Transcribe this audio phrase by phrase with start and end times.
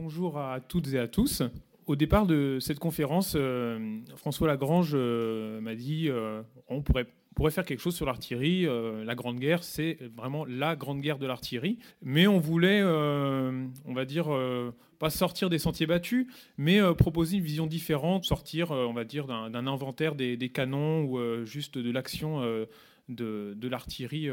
[0.00, 1.42] Bonjour à toutes et à tous.
[1.88, 7.08] Au départ de cette conférence, euh, François Lagrange euh, m'a dit euh, on pourrait,
[7.50, 8.64] faire quelque chose sur l'artillerie.
[9.04, 11.80] la Grande Guerre, c'est vraiment la Grande Guerre de l'artillerie.
[12.00, 14.28] Mais on voulait, on va dire,
[15.00, 16.28] pas sortir des sentiers battus,
[16.58, 21.78] mais proposer une vision différente, sortir, on va dire, d'un inventaire des, canons ou juste
[21.78, 22.40] de l'action
[23.08, 24.28] de, l'artillerie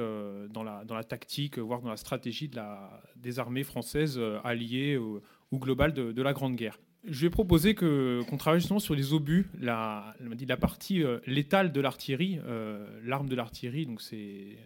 [0.50, 2.50] dans, la, tactique, voire dans la stratégie
[3.16, 4.98] des armées françaises alliées
[5.56, 6.80] ou, globales de, la Grande Guerre.
[7.08, 10.16] Je vais proposer qu'on travaille justement sur les obus, la,
[10.60, 12.40] partie euh, létale de l'artillerie,
[13.04, 13.86] l'arme de l'artillerie.
[13.86, 14.58] Donc c'est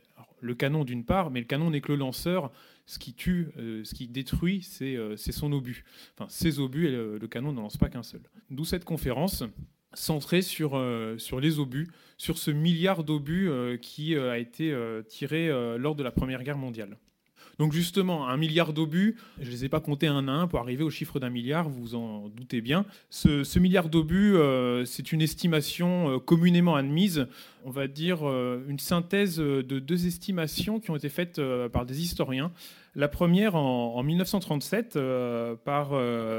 [0.41, 2.51] le canon d'une part, mais le canon n'est que le lanceur.
[2.85, 5.83] Ce qui tue, ce qui détruit, c'est son obus.
[6.17, 8.21] Enfin, ses obus et le, canon ne lance pas qu'un seul.
[8.49, 9.43] D'où cette conférence
[9.93, 14.75] centré sur, euh, les obus, sur ce milliard d'obus euh, qui euh, a été
[15.07, 16.97] tiré lors de la Première Guerre mondiale.
[17.59, 20.59] Donc justement, un milliard d'obus, je ne les ai pas comptés un à un pour
[20.59, 22.85] arriver au chiffre d'un milliard, vous vous en doutez bien.
[23.09, 24.35] Ce, milliard d'obus,
[24.85, 27.27] c'est une estimation communément admise,
[27.65, 28.23] on va dire
[28.67, 31.41] une synthèse de deux estimations qui ont été faites
[31.73, 32.51] par des historiens.
[32.95, 34.97] La première en, en 1937
[35.65, 35.89] par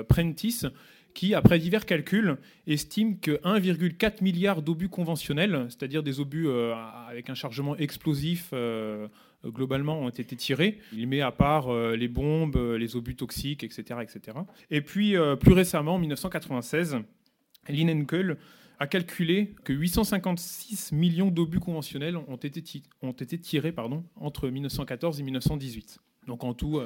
[0.08, 0.66] Prentice,
[1.14, 6.74] qui, après divers calculs, estime que 1,4 milliard d'obus conventionnels, c'est-à-dire des obus euh,
[7.08, 9.08] avec un chargement explosif, euh,
[9.44, 10.78] globalement ont été tirés.
[10.92, 14.00] Il met à part euh, les bombes, les obus toxiques, etc.
[14.02, 14.38] etc.
[14.70, 16.98] Et puis, plus récemment, en 1996,
[17.68, 18.36] Linenkel
[18.78, 22.62] a calculé que 856 millions d'obus conventionnels ont été,
[23.38, 23.74] tirés
[24.16, 25.98] entre 1914 et 1918.
[26.26, 26.80] Donc en tout,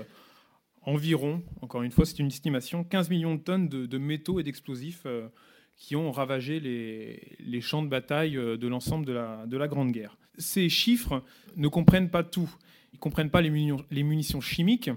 [0.86, 5.02] environ, encore une fois, c'est une estimation, 15 millions de tonnes de, métaux et d'explosifs
[5.06, 5.28] euh,
[5.77, 10.16] qui ont ravagé les, champs de bataille euh, de l'ensemble de la, Grande Guerre.
[10.39, 11.22] Ces chiffres
[11.56, 12.50] ne comprennent pas tout.
[12.92, 14.91] Ils ne comprennent pas les munitions, chimiques,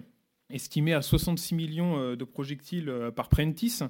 [0.50, 3.84] estimées à 66 millions euh, de projectiles par Prentice.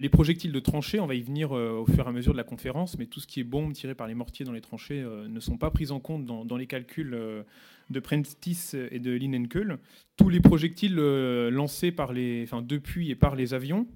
[0.00, 2.44] Les projectiles de tranchées, on va y venir au fur et à mesure de la
[2.44, 5.40] conférence, mais tout ce qui est bombes tirées par les mortiers dans les tranchées ne
[5.40, 7.44] sont pas prises en compte dans les calculs
[7.90, 9.78] de Prentice et de Linenkel,
[10.16, 13.86] tous les projectiles euh, lancés par les, enfin, depuis et par les avions,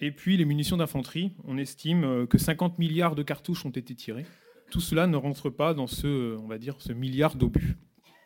[0.00, 1.32] et puis les munitions d'infanterie.
[1.44, 4.26] On estime euh, que 50 milliards de cartouches ont été tirées.
[4.70, 7.76] Tout cela ne rentre pas dans ce, on va dire, ce milliard d'obus.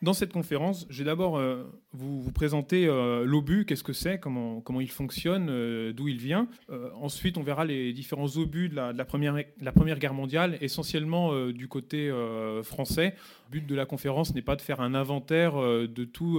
[0.05, 4.61] Dans cette conférence, je vais d'abord euh, vous, présenter euh, l'obus, qu'est-ce que c'est, comment,
[4.61, 6.47] comment il fonctionne, euh, d'où il vient?
[7.01, 11.69] ensuite, on verra les différents obus de la, première, la première, Guerre mondiale, essentiellement du
[11.69, 12.13] côté
[12.63, 13.15] français.
[13.47, 16.39] Le but de la conférence n'est pas de faire un inventaire de tous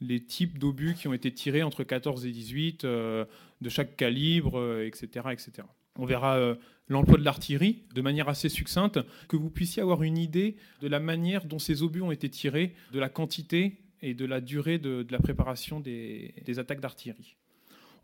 [0.00, 3.26] les types d'obus qui ont été tirés entre 14 et 18, de
[3.68, 5.66] chaque calibre, etc., etc.
[5.96, 6.56] On verra
[6.88, 11.00] l'emploi de l'artillerie de manière assez succincte, que vous puissiez avoir une idée de la
[11.00, 15.06] manière dont ces obus ont été tirés, de la quantité et de la durée de,
[15.10, 17.36] la préparation des attaques d'artillerie.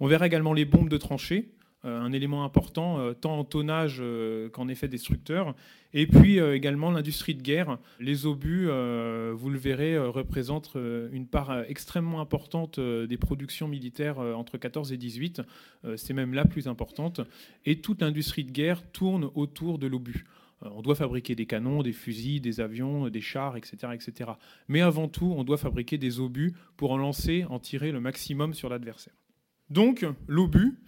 [0.00, 3.98] On verra également les bombes de tranchées, euh, un élément important, euh, tant en tonnage
[4.00, 5.54] euh, qu'en effet destructeur.
[5.92, 7.78] Et puis également l'industrie de guerre.
[8.00, 10.76] Les obus, vous le verrez, représentent
[11.10, 15.40] une part extrêmement importante des productions militaires entre 14 et 18.
[15.96, 17.22] C'est même la plus importante.
[17.64, 20.26] Et toute l'industrie de guerre tourne autour de l'obus.
[20.60, 24.32] On doit fabriquer des canons, des fusils, des avions, des chars, etc., etc.
[24.68, 28.52] Mais avant tout, on doit fabriquer des obus pour en lancer, en tirer le maximum
[28.52, 29.14] sur l'adversaire.
[29.70, 30.78] Donc, l'obus,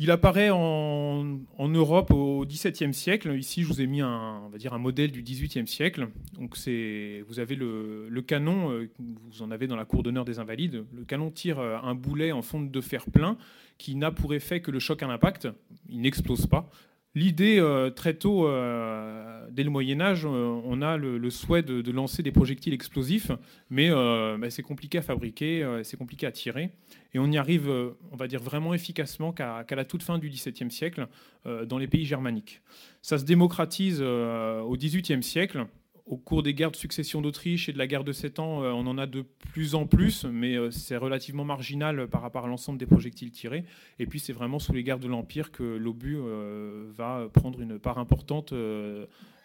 [0.00, 3.36] il apparaît en, Europe au XVIIe siècle.
[3.36, 6.08] Ici, je vous ai mis un, modèle du XVIIIe siècle.
[6.38, 10.84] Vous avez le, canon, euh, vous en avez dans la cour d'honneur des Invalides.
[10.94, 13.36] Le canon tire euh, un boulet en fonte de fer plein
[13.76, 15.48] qui n'a pour effet que le choc à l'impact.
[15.88, 16.70] Il n'explose pas.
[17.14, 21.90] L'idée, euh, très tôt, euh, dès le Moyen Âge, euh, on a le, souhait de,
[21.90, 23.30] lancer des projectiles explosifs,
[23.70, 26.70] mais bah, c'est compliqué à fabriquer, c'est compliqué à tirer,
[27.14, 27.68] et on y arrive,
[28.12, 31.08] on va dire, vraiment efficacement qu'à la toute fin du XVIIe siècle
[31.44, 32.60] dans les pays germaniques.
[33.02, 35.66] Ça se démocratise au XVIIIe siècle,
[36.08, 38.70] au cours des guerres de succession d'Autriche et de la guerre de Sept Ans, euh,
[38.72, 42.48] on en a de plus en plus, mais euh, c'est relativement marginal par rapport à
[42.48, 43.64] l'ensemble des projectiles tirés.
[43.98, 47.78] Et puis c'est vraiment sous les guerres de l'Empire que l'obus euh, va prendre une
[47.78, 48.54] part importante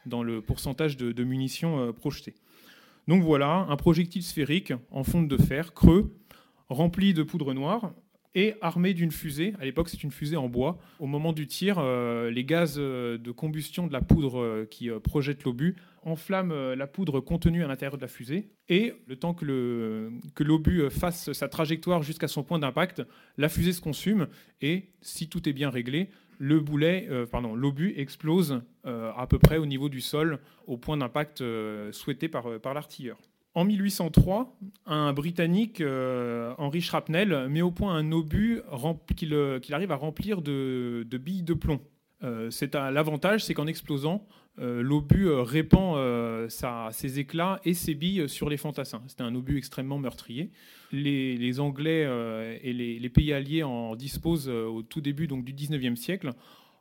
[0.05, 2.35] dans le pourcentage de, munitions projetées.
[3.07, 6.15] Donc voilà, un projectile sphérique en fonte de fer, creux,
[6.69, 7.93] rempli de poudre noire,
[8.35, 9.53] et armé d'une fusée.
[9.59, 10.77] À l'époque, c'est une fusée en bois.
[10.99, 14.89] Au moment du tir, euh, les gaz euh, de combustion de la poudre euh, qui
[15.03, 15.75] projette l'obus
[16.05, 18.49] enflamment la poudre contenue à l'intérieur de la fusée.
[18.67, 23.03] Et le temps que l'obus fasse sa trajectoire jusqu'à son point d'impact,
[23.37, 24.27] la fusée se consume.
[24.59, 26.09] Et si tout est bien réglé,
[26.39, 31.41] l'obus explose à peu près au niveau du sol, au point d'impact
[31.91, 33.17] souhaité par l'artilleur.
[33.55, 34.57] En 1803,
[34.87, 35.83] un Britannique,
[36.57, 38.61] Henry Shrapnel, met au point un obus
[39.15, 39.33] qu'il
[39.73, 41.79] arrive à remplir de, billes de plomb.
[42.21, 44.25] L'avantage, c'est qu'en explosant,
[44.57, 49.03] l'obus répand ses éclats et ses billes sur les fantassins.
[49.07, 50.49] C'était un obus extrêmement meurtrier.
[50.91, 52.07] Les, Anglais
[52.63, 56.33] et les, les, pays alliés en disposent au tout début donc, du 19e siècle.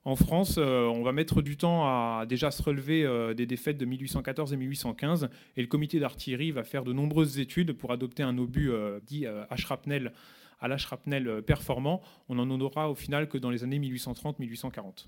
[0.04, 3.78] En France, euh, on va mettre du temps à déjà se relever euh, des défaites
[3.78, 8.25] de 1814 et 1815, et le comité d'artillerie va faire de nombreuses études pour adopter
[8.25, 10.12] un obus euh, dit à shrapnel,
[10.60, 12.02] à la shrapnel performant.
[12.28, 15.06] On n'en aura au final que dans les années 1830-1840.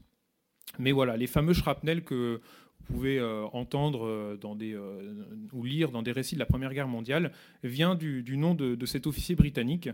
[0.79, 2.41] Mais voilà, les fameux shrapnels que
[2.79, 3.21] vous pouvez
[3.53, 4.37] entendre
[5.53, 7.33] ou lire dans des récits de la Première Guerre mondiale
[7.63, 9.89] vient du, nom de, de, cet officier britannique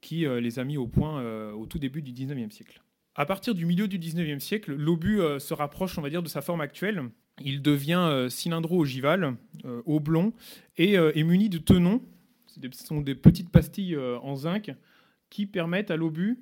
[0.00, 2.82] qui les a mis au point au tout début du 19e siècle.
[3.18, 6.28] À partir du milieu du 19e siècle, l'obus euh, se rapproche, on va dire, de
[6.28, 7.02] sa forme actuelle.
[7.42, 10.34] Il devient euh, cylindro-ogival, euh, oblong,
[10.76, 12.02] et est muni de tenons.
[12.46, 14.74] Ce sont des petites pastilles en zinc
[15.28, 16.38] qui permettent à l'obus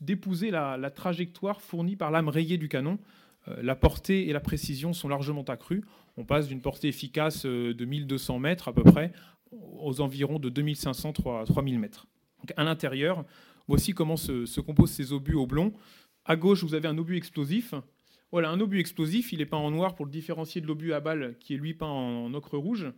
[0.00, 2.98] d'épouser la, trajectoire fournie par l'âme rayée du canon.
[3.46, 5.82] la portée et la précision sont largement accrues.
[6.16, 9.12] On passe d'une portée efficace de 1200 mètres à peu près
[9.50, 12.06] aux environs de 2500-3000 mètres.
[12.56, 13.24] à l'intérieur,
[13.68, 15.74] Voici comment se, composent ces obus oblongs.
[16.24, 17.74] À gauche, vous avez un obus explosif.
[18.32, 21.00] Voilà, un obus explosif, il est peint en noir pour le différencier de l'obus à
[21.00, 22.90] balle qui est lui peint en ocre rouge.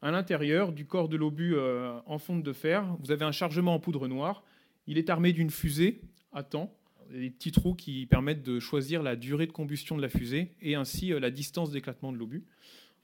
[0.00, 3.74] À l'intérieur du corps de l'obus euh, en fonte de fer, vous avez un chargement
[3.74, 4.42] en poudre noire.
[4.86, 6.00] Il est armé d'une fusée
[6.32, 6.74] à temps,
[7.10, 10.74] des petits trous qui permettent de choisir la durée de combustion de la fusée et
[10.74, 12.44] ainsi euh, la distance d'éclatement de l'obus.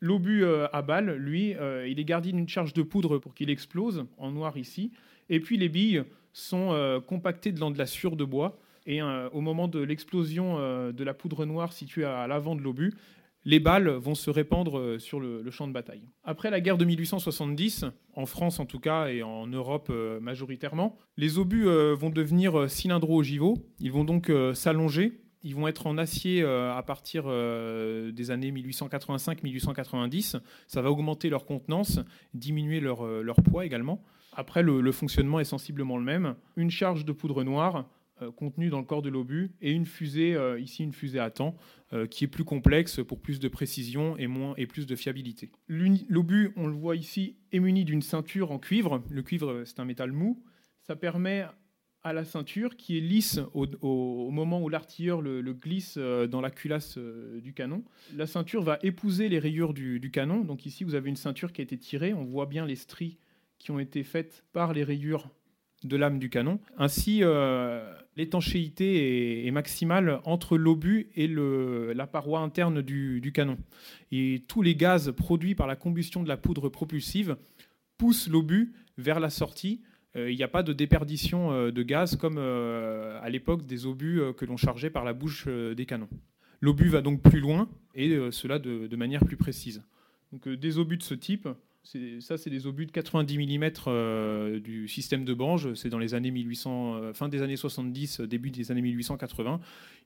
[0.01, 1.55] L'obus euh, à balle, lui,
[1.87, 4.93] il est gardé d'une charge de poudre pour qu'il explose, en noir ici.
[5.29, 8.59] Et puis les billes sont euh, compactés dans de la sueur de bois.
[8.87, 12.63] Et euh, au moment de l'explosion euh, de la poudre noire située à, l'avant de
[12.63, 12.95] l'obus,
[13.45, 16.03] les balles vont se répandre sur le, champ de bataille.
[16.25, 19.91] Après la guerre de 1870, en France en tout cas et en Europe
[20.21, 23.57] majoritairement, les obus vont devenir cylindro-ogivaux.
[23.79, 25.23] Ils vont donc s'allonger.
[25.43, 30.39] Ils vont être en acier à partir des années 1885-1890.
[30.67, 31.99] Ça va augmenter leur contenance,
[32.35, 34.05] diminuer leur, leur poids également.
[34.41, 36.35] Après, le, fonctionnement est sensiblement le même.
[36.57, 37.85] Une charge de poudre noire
[38.23, 41.29] euh, contenue dans le corps de l'obus et une fusée, euh, ici une fusée à
[41.29, 41.59] temps,
[41.93, 45.51] euh, qui est plus complexe pour plus de précision et, moins, et plus de fiabilité.
[45.69, 49.03] L'obus, on le voit ici, est muni d'une ceinture en cuivre.
[49.11, 50.43] Le cuivre, c'est un métal mou.
[50.85, 51.45] Ça permet
[52.03, 56.97] à la ceinture, qui est lisse au, moment où l'artilleur le, glisse dans la culasse
[56.97, 57.85] du canon.
[58.17, 60.45] La ceinture va épouser les rayures du, du, canon.
[60.45, 62.15] Donc ici, vous avez une ceinture qui a été tirée.
[62.15, 63.19] On voit bien les stries
[63.61, 65.29] qui ont été faites par les rayures
[65.85, 66.59] de lame du canon.
[66.77, 73.59] Ainsi, euh, l'étanchéité est, maximale entre l'obus et la paroi interne du, canon.
[74.11, 77.37] Et tous les gaz produits par la combustion de la poudre propulsive
[77.99, 79.83] poussent l'obus vers la sortie.
[80.17, 84.21] Euh, il n'y a pas de déperdition euh, de gaz comme à l'époque des obus
[84.37, 86.09] que l'on chargeait par la bouche des canons.
[86.63, 89.83] L'obus va donc plus loin et cela de, manière plus précise.
[90.33, 91.49] Donc, des obus de ce type
[91.83, 95.75] ça, c'est des obus de 90 mm euh, du système de Bange.
[95.75, 99.61] C'est dans les années 1800, euh, fin des années 70, début des années 1880.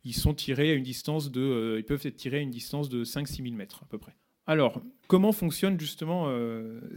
[0.05, 3.05] Ils sont tirés à une distance de, euh, peuvent être tirés à une distance de
[3.05, 4.15] 5-6 000 mètres à peu près.
[4.47, 6.31] Alors, comment fonctionne justement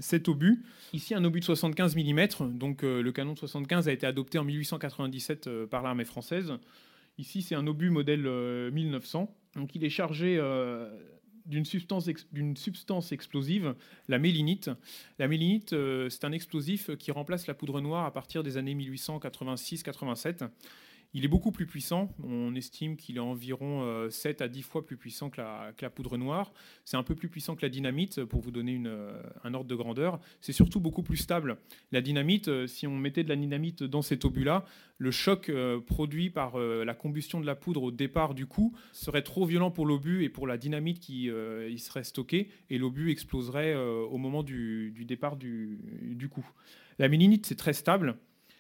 [0.02, 0.66] cet obus?
[0.92, 2.58] Ici, un obus de 75 mm.
[2.58, 6.52] Donc, le canon de 75 a été adopté en 1897 par l'armée française.
[7.18, 8.24] Ici, c'est un obus modèle
[8.74, 9.34] 1900.
[9.56, 10.38] Donc, il est chargé
[11.48, 13.76] d'une substance, explosive,
[14.08, 14.70] la mélinite.
[15.20, 18.76] La mélinite, euh, c'est un explosif qui remplace la poudre noire à partir des années
[18.76, 20.50] 1886-87.
[21.14, 22.10] Il est beaucoup plus puissant.
[22.24, 26.18] On estime qu'il est environ 7 euh, à 10 fois plus puissant que la, poudre
[26.18, 26.52] noire.
[26.86, 29.76] C'est un peu plus puissant que la dynamite, pour vous donner euh, un ordre de
[29.76, 30.20] grandeur.
[30.42, 31.58] C'est surtout beaucoup plus stable.
[31.92, 34.66] La dynamite, euh, si on mettait de la dynamite dans cet obus-là,
[35.00, 35.52] le choc
[35.86, 39.86] produit par la combustion de la poudre au départ du coup serait trop violent pour
[39.86, 44.92] l'obus et pour la dynamite qui y serait stockée, et l'obus exploserait au moment du,
[45.08, 46.50] départ du, du coup.
[46.98, 48.18] La mélinite, c'est très stable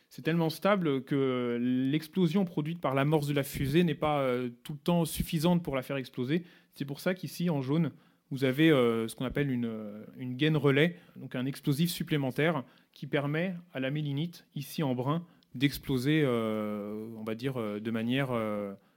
[0.09, 4.73] c'est tellement stable que l'explosion produite par l'amorce de la fusée n'est pas euh, tout
[4.73, 6.43] le temps suffisante pour la faire exploser.
[6.73, 7.91] C'est pour ça qu'ici, en jaune,
[8.31, 12.63] vous avez euh, ce qu'on appelle une, euh, une gaine relais, donc un explosif supplémentaire
[12.93, 18.29] qui permet à la mélinite, ici en brun, d'exploser, on va dire, de manière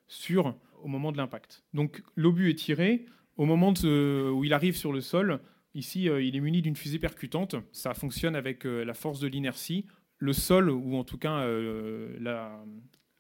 [0.09, 1.65] sûre au moment de l'impact.
[1.75, 3.07] Donc l'obus est tiré.
[3.37, 5.41] Au moment où il arrive sur le sol,
[5.75, 7.57] ici, il est muni d'une fusée percutante.
[7.73, 9.85] Ça fonctionne avec la force de l'inertie
[10.21, 12.17] le sol, ou en tout cas euh,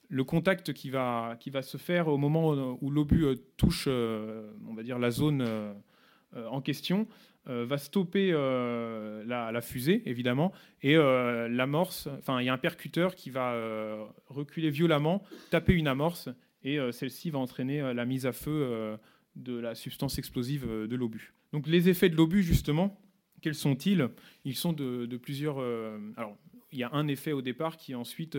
[0.08, 4.82] le contact qui va, se faire au moment où l'obus euh, touche, euh, on va
[4.82, 5.44] dire, la zone
[6.36, 7.08] en question,
[7.46, 10.52] va stopper la, fusée, évidemment,
[10.82, 13.56] et l'amorce, enfin, il y a un percuteur qui va
[14.28, 16.28] reculer violemment, taper une amorce,
[16.62, 18.96] et celle-ci va entraîner la mise à feu
[19.34, 21.34] de la substance explosive de l'obus.
[21.52, 23.00] Donc, les effets de l'obus, justement,
[23.40, 24.08] quels sont-ils?
[24.44, 25.56] Ils sont de, plusieurs.
[26.72, 28.38] Il y a un effet au départ qui ensuite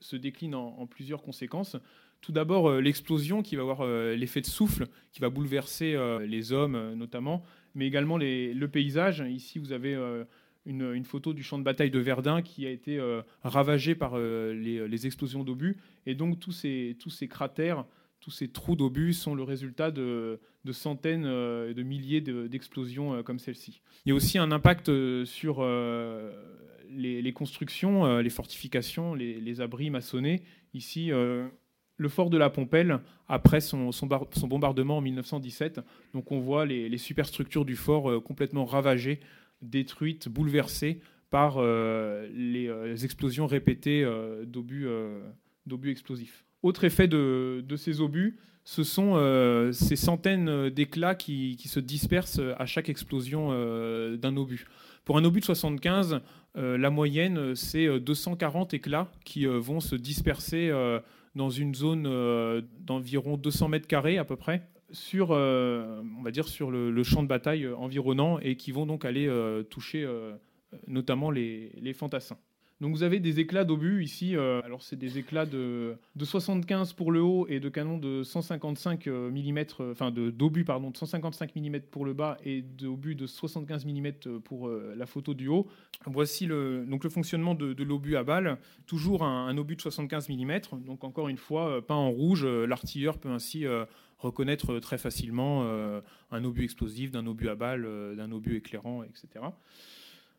[0.00, 1.76] se décline en plusieurs conséquences.
[2.20, 6.26] Tout d'abord, euh, l'explosion qui va avoir euh, l'effet de souffle, qui va bouleverser euh,
[6.26, 7.44] les hommes notamment,
[7.74, 9.20] mais également le paysage.
[9.20, 9.96] Ici, vous avez
[10.64, 12.98] une, photo du champ de bataille de Verdun qui a été
[13.44, 15.76] ravagé par les, explosions d'obus.
[16.06, 17.84] Et donc, tous ces, tous ces cratères,
[18.20, 20.40] tous ces trous d'obus sont le résultat de,
[20.72, 23.82] centaines, de milliers d'explosions comme celle-ci.
[24.06, 24.90] Il y a aussi un impact
[25.26, 25.60] sur
[26.90, 30.42] les, constructions, les fortifications, les, abris maçonnés.
[30.74, 31.10] Ici,
[31.96, 33.90] le fort de la Pompelle après son,
[34.44, 35.80] bombardement en 1917.
[36.14, 39.20] Donc on voit les, superstructures du fort euh, complètement ravagées,
[39.62, 41.00] détruites, bouleversées
[41.30, 44.06] par euh, les, euh, explosions répétées
[44.44, 44.88] d'obus
[45.90, 46.44] explosifs.
[46.62, 49.14] Autre effet de, ces obus, ce sont
[49.72, 53.50] ces centaines d'éclats qui, se dispersent à chaque explosion
[54.16, 54.66] d'un obus.
[55.06, 56.20] Pour un obus de 75,
[56.56, 60.70] la moyenne, c'est 240 éclats qui vont se disperser
[61.36, 66.30] dans une zone euh, d'environ 200 mètres carrés à peu près sur, euh, on va
[66.30, 70.08] dire, sur le, champ de bataille environnant et qui vont donc aller euh, toucher
[70.88, 72.38] notamment les fantassins.
[72.82, 74.36] Donc vous avez des éclats d'obus ici.
[74.36, 79.06] Euh, alors c'est des éclats de, 75 pour le haut et de canon de 155
[79.06, 83.86] mm, euh, enfin d'obus pardon, de 155 mm pour le bas et d'obus de 75
[83.86, 85.66] mm pour euh, la photo du haut.
[86.04, 88.58] Voici le, donc le fonctionnement de, l'obus à balle.
[88.86, 90.60] Toujours un, obus de 75 mm.
[90.84, 93.64] Donc encore une fois, peint en rouge, l'artilleur peut ainsi
[94.18, 95.66] reconnaître très facilement
[96.30, 99.46] un obus explosif d'un obus à balle, d'un obus éclairant, etc.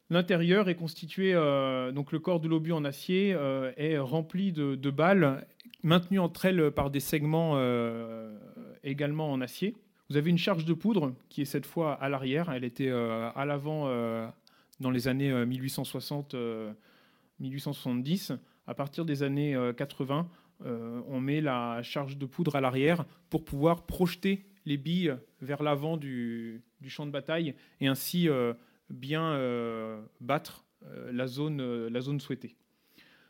[0.10, 4.90] L'intérieur est constitué, euh, donc le corps de l'obus en acier euh, est rempli de,
[4.90, 5.46] balles
[5.84, 8.34] maintenues entre elles par des segments euh,
[8.86, 9.76] également en acier.
[10.10, 12.50] Vous avez une charge de poudre qui est cette fois à l'arrière.
[12.50, 13.90] Elle était à l'avant
[14.80, 18.38] dans les années 1860-1870.
[18.68, 20.30] À partir des années 80,
[20.64, 25.98] on met la charge de poudre à l'arrière pour pouvoir projeter les billes vers l'avant
[25.98, 28.30] du, du, champ de bataille et ainsi
[28.90, 32.56] bien euh, battre euh, la, zone, euh, la zone souhaitée.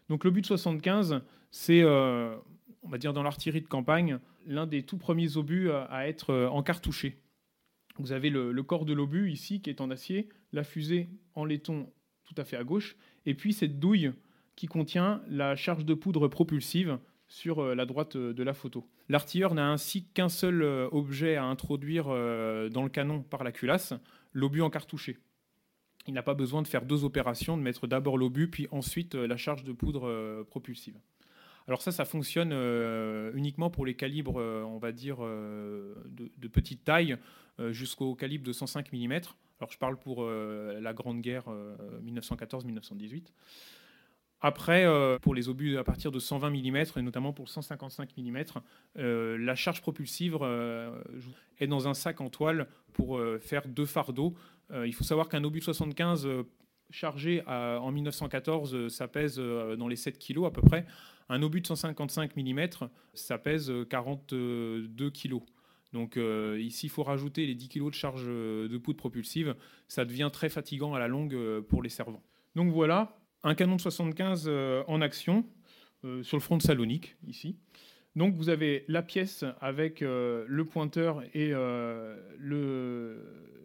[0.10, 1.22] Donc le but 75,
[1.52, 6.34] c'est, on va dire dans l'artillerie de campagne, l'un des tout premiers obus à, être
[6.50, 7.18] encartouché.
[7.98, 11.92] Vous avez le, corps de l'obus ici qui est en acier, la fusée en laiton
[12.24, 12.96] tout à fait à gauche,
[13.26, 14.14] et puis cette douille
[14.56, 18.88] qui contient la charge de poudre propulsive sur la droite de la photo.
[19.10, 23.94] L'artilleur n'a ainsi qu'un seul objet à introduire dans le canon par la culasse,
[24.32, 25.18] l'obus encartouché
[26.08, 29.28] il n'a pas besoin de faire deux opérations, de mettre d'abord l'obus, puis ensuite euh,
[29.28, 30.96] la charge de poudre euh, propulsive.
[31.68, 37.18] Alors ça, ça fonctionne euh, uniquement pour les calibres, on va dire, de, petite taille,
[37.72, 39.12] jusqu'au calibre de 105 mm.
[39.60, 41.44] Alors je parle pour la Grande Guerre
[42.06, 43.34] 1914-1918.
[44.40, 44.86] Après,
[45.22, 48.44] pour les obus à partir de 120 mm, et notamment pour 155 mm,
[48.96, 50.38] la charge propulsive
[51.60, 54.36] est dans un sac en toile pour faire deux fardeaux
[54.74, 56.44] il faut savoir qu'un obus 75 euh,
[56.90, 60.86] chargé en 1914, euh, ça pèse dans les 7 kg à peu près.
[61.30, 62.68] Un obus de 155 mm,
[63.14, 65.40] ça pèse 42 kg.
[65.94, 66.18] Donc
[66.58, 69.56] ici, il faut rajouter les 10 kg de charge de poudre propulsive.
[69.90, 72.24] Ça devient très fatigant à la longue pour les servants.
[72.56, 74.50] Donc voilà, un canon de 75
[74.88, 75.46] en action
[76.22, 77.58] sur le front de Salonique, ici.
[78.18, 83.16] Donc vous avez la pièce avec le pointeur et le,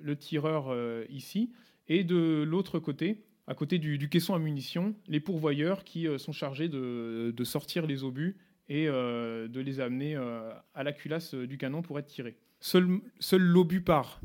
[0.03, 1.51] le tireur euh, ici,
[1.89, 6.33] et de l'autre côté, à côté du, caisson à munitions, les pourvoyeurs qui euh, sont
[6.33, 8.37] chargés de, sortir les obus
[8.69, 12.37] et euh, de les amener à la culasse du canon pour être tirés.
[12.61, 14.21] Seul, seul l'obus part.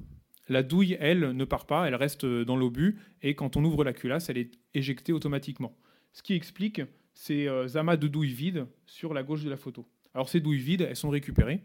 [0.49, 3.91] La douille, elle, ne part pas, elle reste dans l'obus, et quand on ouvre la
[3.91, 5.75] culasse, elle est éjectée automatiquement.
[6.13, 6.81] Ce qui explique
[7.13, 9.85] ces amas de douilles vides sur la gauche de la photo.
[10.17, 11.61] Alors ces douilles vides, elles sont récupérées,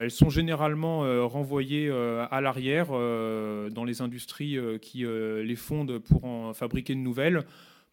[0.00, 6.00] elles sont généralement euh, renvoyées euh, à l'arrière euh, dans les industries qui les fondent
[6.00, 7.44] pour en fabriquer de nouvelles.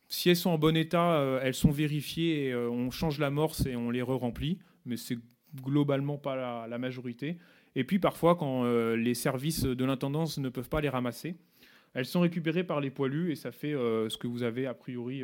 [0.07, 3.91] Si elles sont en bon état, elles sont vérifiées et on change l'amorce et on
[3.91, 4.57] les re-remplit,
[4.87, 5.19] mais c'est
[5.61, 7.37] globalement pas la, majorité.
[7.75, 8.63] Et puis parfois, quand
[8.95, 11.35] les services de l'intendance ne peuvent pas les ramasser,
[11.93, 15.23] elles sont récupérées par les poilus et ça fait ce que vous avez a priori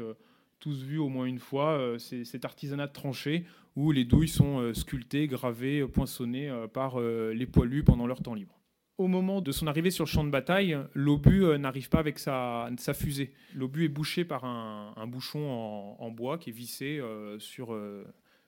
[0.60, 3.46] tous vu au moins une fois, c'est cet artisanat de tranchée
[3.80, 8.22] où les douilles sont euh, sculptées, gravées, euh, poinçonnées euh, par les poilus pendant leur
[8.22, 8.60] temps libre.
[8.98, 12.70] au moment de son arrivée sur le champ de bataille, l'obus n'arrive pas avec sa,
[12.94, 13.32] fusée.
[13.56, 17.02] L'obus est bouché par un, bouchon en, bois qui est vissé
[17.38, 17.74] sur,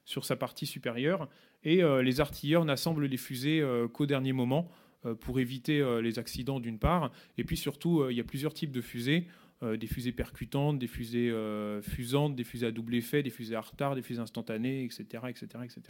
[0.03, 1.29] sur sa partie supérieure
[1.63, 3.63] et les artilleurs n'assemblent les fusées
[3.93, 4.69] qu'au dernier moment
[5.21, 7.13] pour éviter les accidents d'une part.
[7.37, 9.27] Et puis surtout, il y a plusieurs types de fusées.
[9.63, 13.55] Euh, des fusées percutantes, des fusées euh, fusantes, des fusées à double effet, des fusées
[13.55, 15.03] à retard, des fusées instantanées, etc.
[15.29, 15.81] etc., etc.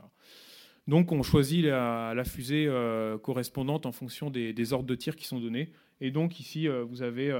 [0.88, 5.40] Donc on choisit la, fusée euh, correspondante en fonction des, ordres de tir qui sont
[5.40, 5.72] donnés.
[6.02, 7.32] Et donc ici, vous avez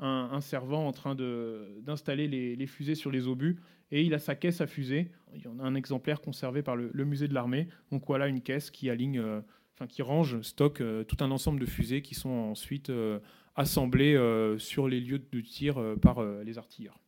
[0.00, 3.60] un, servant en train d'installer les, fusées sur les obus
[3.92, 5.12] et il a sa caisse à fusées.
[5.34, 7.68] Il y en a un exemplaire conservé par le, musée de l'armée.
[7.92, 9.22] Donc voilà une caisse qui aligne,
[9.74, 12.90] enfin qui range, stocke tout un ensemble de fusées qui sont ensuite
[13.56, 17.00] assemblés euh, sur les lieux de tir euh, par euh, les artilleurs.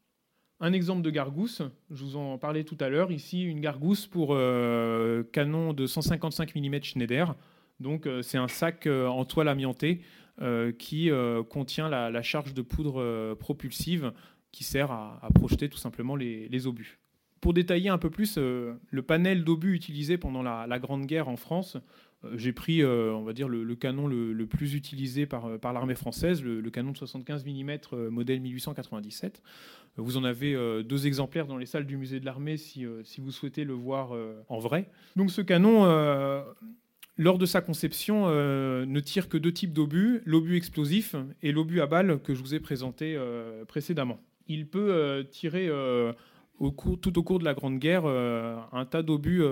[0.60, 4.30] Un exemple de gargousse, je vous en parlais tout à l'heure, ici une gargousse pour
[5.30, 7.36] canon de 155 mm Schneider.
[7.78, 10.00] Donc c'est un sac en toile amiantée
[10.76, 11.10] qui
[11.48, 14.12] contient la, charge de poudre propulsive
[14.50, 16.98] qui sert à, projeter tout simplement les, obus.
[17.40, 21.76] Pour détailler un peu plus le panel d'obus utilisé pendant la, Grande Guerre en France,
[22.34, 26.42] j'ai pris, euh, on va dire, le, canon le, plus utilisé par, euh, l'armée française,
[26.42, 27.78] le, canon de 75 mm
[28.10, 29.42] modèle 1897.
[29.96, 33.64] Vous en avez deux exemplaires dans les salles du musée de l'armée si, vous souhaitez
[33.64, 34.12] le voir
[34.48, 34.88] en vrai.
[35.16, 35.84] Donc ce canon,
[37.16, 41.86] lors de sa conception, ne tire que deux types d'obus, l'obus explosif et l'obus à
[41.86, 43.18] balles que je vous ai présenté
[43.66, 44.20] précédemment.
[44.46, 45.68] Il peut tirer
[47.02, 49.42] tout au cours de la Grande Guerre un tas d'obus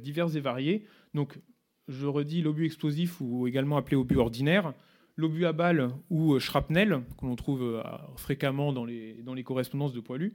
[0.00, 0.84] divers et variés.
[1.14, 1.38] Donc
[1.88, 4.74] je redis l'obus explosif ou également appelé obus ordinaire,
[5.16, 7.82] l'obus à balles ou shrapnel, que l'on trouve euh,
[8.16, 10.34] fréquemment dans les, correspondances de poilus.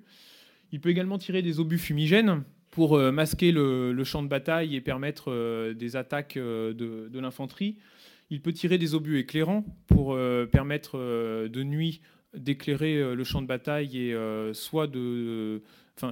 [0.71, 4.81] Il peut également tirer des obus fumigènes pour euh, masquer le, champ de bataille et
[4.81, 7.77] permettre euh, des attaques de l'infanterie.
[8.29, 10.17] Il peut tirer des obus éclairants pour
[10.53, 11.99] permettre de nuit
[12.33, 14.15] d'éclairer le champ de bataille et
[14.53, 15.61] soit de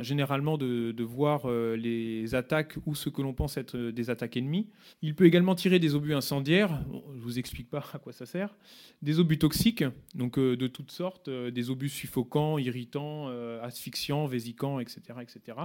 [0.01, 4.38] généralement de, voir euh, les attaques ou ce que l'on pense être euh, des attaques
[4.38, 4.69] ennemies.
[5.01, 6.79] Il peut également tirer des obus incendiaires,
[7.11, 8.55] je ne vous explique pas à quoi ça sert,
[9.01, 9.83] des obus toxiques,
[10.16, 13.27] donc euh, de toutes sortes, des obus suffocants, irritants,
[13.61, 15.01] asphyxiants, vésicants, etc.
[15.22, 15.57] etc.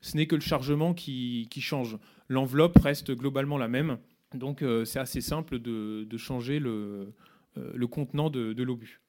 [0.00, 1.98] Ce n'est que le chargement qui, change.
[2.28, 3.98] L'enveloppe reste globalement la même,
[4.34, 7.12] donc c'est assez simple de, changer le,
[7.90, 9.01] contenant de, l'obus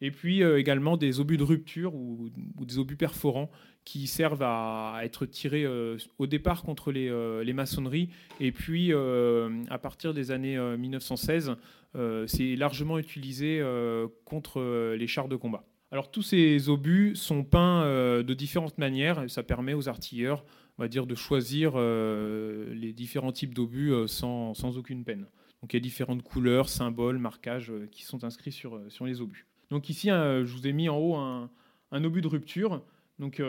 [0.00, 3.50] et puis également des obus de rupture ou, des obus perforants
[3.84, 8.10] qui servent à être tirés euh, au départ contre les, euh, maçonneries.
[8.38, 11.56] Et puis, euh, à partir des années 1916,
[12.26, 13.60] c'est largement utilisé
[14.24, 15.64] contre les chars de combat.
[15.90, 17.84] Alors, tous ces obus sont peints
[18.22, 19.24] de différentes manières.
[19.24, 20.44] Et ça permet aux artilleurs
[20.78, 25.26] on va dire, de choisir les différents types d'obus sans, sans, aucune peine.
[25.62, 29.49] Donc, il y a différentes couleurs, symboles, marquages qui sont inscrits sur, sur les obus.
[29.70, 32.82] Donc, ici, je vous ai mis en haut un, obus de rupture.
[33.18, 33.40] Donc,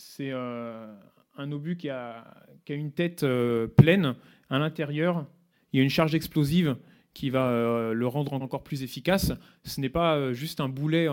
[0.00, 0.92] c'est euh,
[1.36, 2.24] un obus qui a,
[2.68, 4.14] une tête euh, pleine.
[4.48, 5.26] À l'intérieur,
[5.72, 6.76] il y a une charge explosive
[7.12, 9.32] qui va euh, le rendre encore plus efficace.
[9.64, 11.06] Ce n'est pas juste un boulet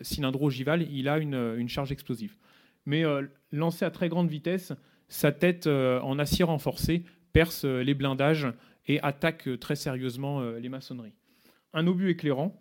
[0.00, 2.36] cylindro-ogival, il a une, charge explosive.
[2.86, 3.02] Mais
[3.52, 4.72] lancé à très grande vitesse,
[5.08, 8.48] sa tête en acier renforcé perce les blindages
[8.86, 11.14] et attaque très sérieusement les maçonneries.
[11.74, 12.58] Un obus éclairant,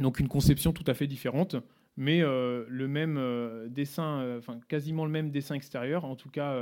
[0.00, 1.56] donc une conception tout à fait différente
[1.96, 6.30] mais euh, le même euh, dessin, euh, enfin quasiment le même dessin extérieur, en tout
[6.30, 6.54] cas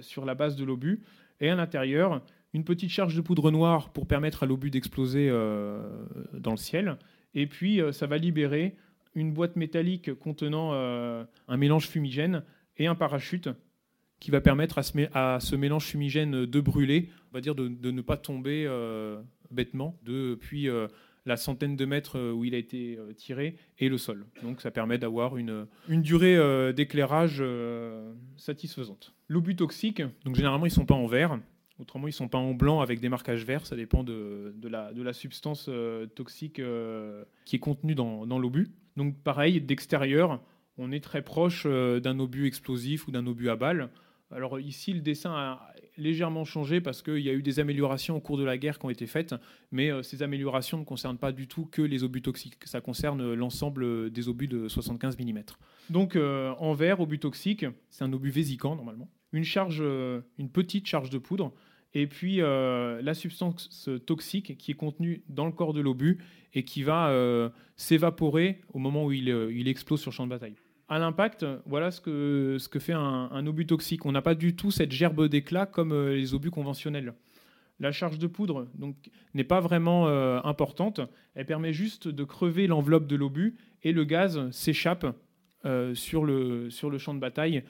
[0.00, 1.00] sur la base de l'obus,
[1.40, 2.20] et à l'intérieur
[2.54, 6.96] une petite charge de poudre noire pour permettre à l'obus d'exploser dans le ciel,
[7.34, 8.74] et puis ça va libérer
[9.14, 12.42] une boîte métallique contenant un mélange fumigène
[12.78, 13.48] et un parachute
[14.18, 18.16] qui va permettre à ce, mélange fumigène de brûler, on va dire de, ne pas
[18.16, 18.68] tomber
[19.52, 20.68] bêtement depuis
[21.26, 24.24] la centaine de mètres euh, où il a été euh, tiré et le sol.
[24.42, 27.42] Donc ça permet d'avoir une, une durée euh, d'éclairage
[28.36, 29.12] satisfaisante.
[29.28, 31.38] L'obus toxique, donc généralement ils ne sont pas en vert,
[31.78, 34.92] autrement ils sont pas en blanc avec des marquages verts, ça dépend de, de, la,
[34.92, 35.68] de la, substance
[36.14, 36.60] toxique
[37.44, 38.68] qui est contenue dans, dans l'obus.
[38.96, 40.40] Donc pareil, d'extérieur,
[40.78, 43.90] on est très proche d'un obus explosif ou d'un obus à balles.
[44.34, 48.20] Alors ici, le dessin a légèrement changé parce qu'il y a eu des améliorations au
[48.20, 49.34] cours de la guerre qui ont été faites,
[49.70, 53.34] mais euh, ces améliorations ne concernent pas du tout que les obus toxiques, ça concerne
[53.34, 55.42] l'ensemble des obus de 75 mm.
[55.90, 60.50] Donc euh, en vert, obus toxique, c'est un obus vésicant normalement, une, charge, euh, une
[60.50, 61.52] petite charge de poudre,
[61.94, 66.18] et puis la substance toxique qui est contenue dans le corps de l'obus
[66.52, 67.10] et qui va
[67.76, 70.56] s'évaporer au moment où il, il explose sur champ de bataille
[70.88, 74.06] à l'impact, voilà ce que, fait un, obus toxique.
[74.06, 77.14] On n'a pas du tout cette gerbe d'éclat comme euh, les obus conventionnels.
[77.78, 78.68] La charge de poudre
[79.34, 80.06] n'est pas vraiment
[80.46, 81.02] importante.
[81.34, 85.04] Elle permet juste de crever l'enveloppe de l'obus et le gaz s'échappe
[85.62, 87.64] le, sur le champ de bataille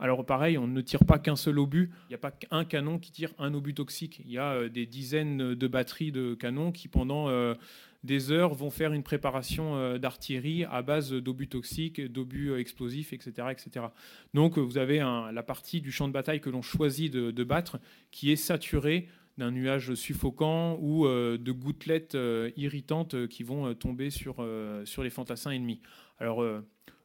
[0.00, 1.90] alors pareil, on ne tire pas qu'un seul obus.
[2.08, 4.22] Il n'y a pas qu'un canon qui tire un obus toxique.
[4.24, 7.54] Il y a euh, des dizaines de batteries de canons qui, pendant euh,
[8.02, 13.48] des heures, vont faire une préparation euh, d'artillerie à base d'obus toxiques, d'obus explosifs, etc.,
[13.50, 13.86] etc.
[14.32, 17.78] Donc vous avez la partie du champ de bataille que l'on choisit de, battre
[18.10, 22.16] qui est saturée d'un nuage suffocant ou de gouttelettes
[22.56, 24.46] irritantes qui vont tomber sur,
[24.84, 25.80] sur les fantassins ennemis.
[26.18, 26.44] Alors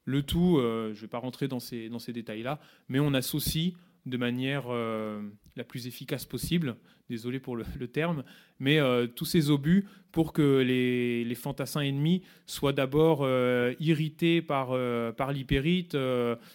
[0.05, 3.13] le tout, euh, je ne vais pas rentrer dans ces, dans ces détails-là, mais on
[3.13, 3.73] associe
[4.05, 5.21] de manière euh,
[5.55, 6.75] la plus efficace possible,
[7.09, 8.23] désolé pour le, terme,
[8.59, 14.41] mais euh, tous ces obus pour que les, les fantassins ennemis soient d'abord euh, irrités
[14.41, 14.69] par,
[15.15, 15.95] par l'hypérite,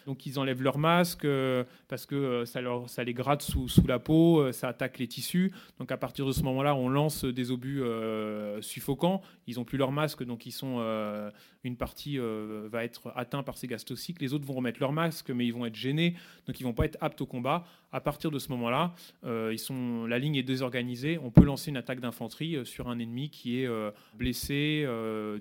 [0.06, 1.26] donc ils enlèvent leur masque
[1.88, 5.52] parce que ça, leur, ça les gratte sous, sous, la peau, ça attaque les tissus.
[5.78, 7.82] Donc à partir de ce moment-là, on lance des obus
[8.60, 9.20] suffocants.
[9.46, 10.80] Ils n'ont plus leur masque, donc ils sont,
[11.62, 14.22] une partie va être atteinte par ces gaz toxiques.
[14.22, 16.86] Les autres vont remettre leur masque, mais ils vont être gênés, donc ils vont pas
[16.86, 17.66] être aptes au combat.
[17.92, 19.56] À partir de ce moment-là, euh,
[20.08, 21.18] la ligne est désorganisée.
[21.18, 24.86] On peut lancer une attaque d'infanterie euh, sur un ennemi qui est euh, blessé,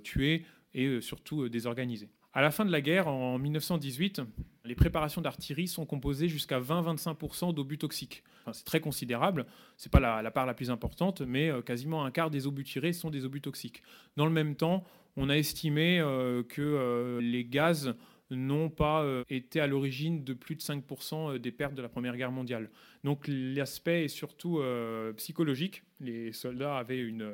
[0.03, 2.09] tué et surtout désorganisé.
[2.33, 4.21] À la fin de la guerre, en 1918,
[4.65, 8.23] les préparations d'artillerie sont composées jusqu'à 20-25% d'obus toxiques.
[8.51, 12.29] c'est très considérable, ce n'est pas la, part la plus importante, mais quasiment un quart
[12.29, 13.81] des obus tirés sont des obus toxiques.
[14.15, 14.83] Dans le même temps,
[15.17, 15.99] on a estimé
[16.49, 17.95] que les gaz
[18.31, 21.89] n'ont pas euh, été à l'origine de plus de 5% euh, des pertes de la
[21.89, 22.69] Première Guerre mondiale.
[23.03, 25.83] Donc l'aspect est surtout euh, psychologique.
[25.99, 27.31] Les soldats avaient une,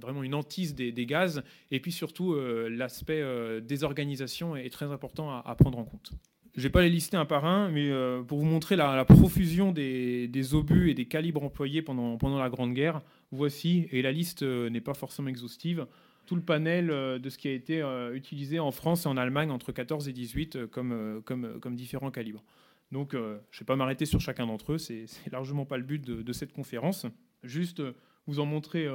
[0.00, 1.42] vraiment une hantise des, gaz.
[1.70, 2.34] Et puis surtout,
[2.68, 3.22] l'aspect
[3.60, 6.12] désorganisation est très important à, prendre en compte.
[6.54, 7.90] Je ne vais pas les lister un par un, mais
[8.26, 12.48] pour vous montrer la, profusion des, des, obus et des calibres employés pendant, pendant la
[12.48, 15.86] Grande Guerre, voici, et la liste n'est pas forcément exhaustive,
[16.26, 19.16] tout le panel euh, de ce qui a été euh, utilisé en France et en
[19.16, 22.44] Allemagne entre 14 et 18 euh, comme, comme, différents calibres.
[22.92, 26.00] Donc, je ne vais pas m'arrêter sur chacun d'entre eux, c'est largement pas le but
[26.04, 27.04] de, cette conférence.
[27.42, 27.82] Juste
[28.28, 28.86] vous en montrer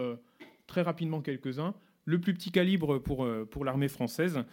[0.66, 1.76] très rapidement quelques-uns.
[2.06, 4.46] Le plus petit calibre pour, pour l'armée française,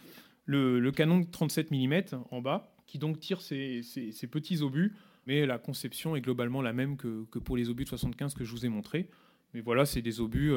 [0.43, 4.93] le, canon de 37 mm en bas, qui donc tire ces, ces, petits obus,
[5.25, 8.43] mais la conception est globalement la même que, que, pour les obus de 75 que
[8.43, 9.09] je vous ai montrés.
[9.53, 10.51] Mais voilà, c'est des obus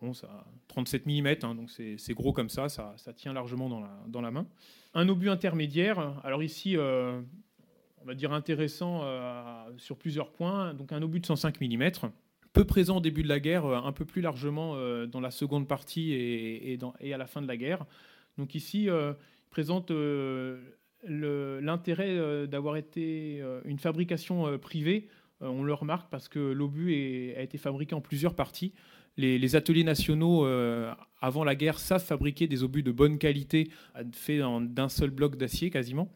[0.00, 3.68] Bon, ça, 37 mm, hein, donc c'est gros comme ça, ça, tient largement
[4.06, 4.46] dans la, main.
[4.94, 7.20] Un obus intermédiaire, alors ici, euh,
[8.00, 11.90] on va dire intéressant euh, sur plusieurs points, donc un obus de 105 mm,
[12.52, 15.66] peu présent au début de la guerre, euh, un peu plus largement dans la seconde
[15.66, 17.84] partie et, et, à la fin de la guerre.
[18.36, 18.88] Donc ici,
[19.50, 19.90] présente
[21.02, 25.08] l'intérêt d'avoir été une fabrication privée.
[25.40, 28.72] on le remarque parce que l'obus a été fabriqué en plusieurs parties
[29.18, 33.70] les, ateliers nationaux, euh, avant la guerre, savent fabriquer des obus de bonne qualité,
[34.12, 36.08] faits d'un seul bloc d'acier quasiment.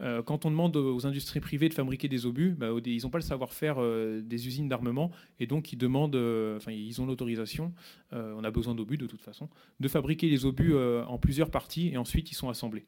[0.00, 3.18] Euh, quand on demande aux industries privées de fabriquer des obus, bah, ils n'ont pas
[3.18, 6.16] le savoir-faire euh, des usines d'armement et donc ils demandent,
[6.56, 7.72] enfin ils ont l'autorisation,
[8.10, 11.96] on a besoin d'obus de toute façon, de fabriquer les obus en plusieurs parties et
[11.96, 12.84] ensuite ils sont assemblés.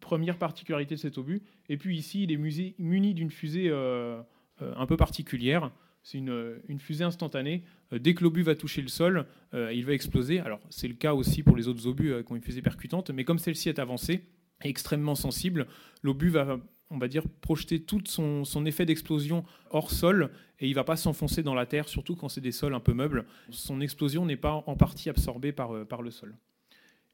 [0.00, 1.42] Première particularité de cet obus.
[1.68, 5.70] Et puis ici, il est muni d'une fusée un peu particulière
[6.04, 7.64] c'est une, fusée instantanée.
[7.92, 10.38] Euh, dès que l'obus va toucher le sol, euh, il va exploser.
[10.38, 13.10] Alors, c'est le cas aussi pour les autres obus euh, qui ont une fusée percutante,
[13.10, 14.26] mais comme celle-ci est avancée,
[14.60, 15.66] extrêmement sensible,
[16.02, 20.74] l'obus va, on va dire, projeter tout son, effet d'explosion hors sol et il ne
[20.74, 23.24] va pas s'enfoncer dans la terre, surtout quand c'est des sols un peu meubles.
[23.48, 26.36] Son explosion n'est pas en partie absorbée par, le sol.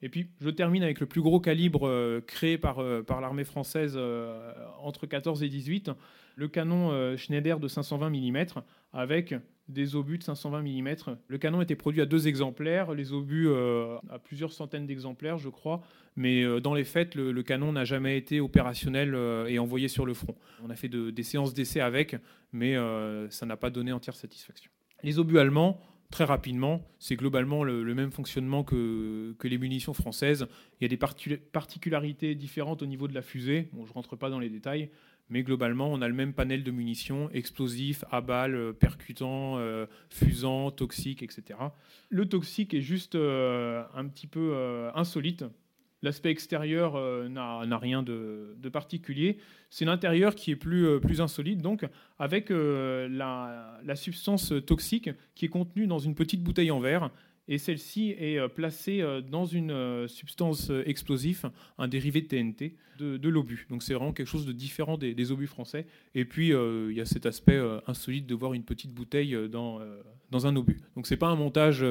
[0.03, 2.83] Et puis, je termine avec le plus gros calibre créé par,
[3.21, 3.99] l'armée française
[4.83, 5.91] entre 14 et 18
[6.41, 8.47] le canon euh, Schneider de 520 mm
[8.93, 9.35] avec
[9.69, 10.95] des obus de 520 mm.
[11.29, 15.49] Le canon était produit à deux exemplaires, les obus euh, à plusieurs centaines d'exemplaires, je
[15.49, 15.81] crois,
[16.17, 19.15] mais euh, dans les faits, le, canon n'a jamais été opérationnel
[19.49, 20.35] et envoyé sur le front.
[20.65, 22.17] On a fait des séances d'essai avec,
[22.53, 22.77] mais
[23.31, 24.71] ça n'a pas donné entière satisfaction.
[25.03, 30.47] Les obus allemands, très rapidement, c'est globalement le, même fonctionnement que, les munitions françaises.
[30.81, 33.69] Il y a des particularités différentes au niveau de la fusée.
[33.73, 34.91] Bon, je ne rentre pas dans les détails,
[35.31, 39.87] mais globalement, on a le même panel de munitions, explosifs, à balles, euh, percutants, euh,
[40.11, 41.59] fusants, toxiques, etc.
[42.09, 44.55] Le toxique est juste euh, un petit peu
[44.95, 45.45] insolite.
[46.03, 46.95] L'aspect extérieur
[47.29, 49.37] n'a rien de, particulier.
[49.69, 51.87] C'est l'intérieur qui est plus, plus insolite, donc
[52.19, 57.11] avec la, la, substance toxique qui est contenue dans une petite bouteille en verre
[57.51, 62.77] et celle-ci est euh, placée euh, dans une euh, substance explosive, un dérivé de TNT,
[62.99, 63.67] de, l'obus.
[63.71, 65.87] Donc c'est vraiment quelque chose de différent des, obus français.
[66.15, 69.81] Et puis il y a cet aspect insolite de voir une petite bouteille dans,
[70.47, 70.81] un obus.
[70.97, 71.83] Donc c'est pas un montage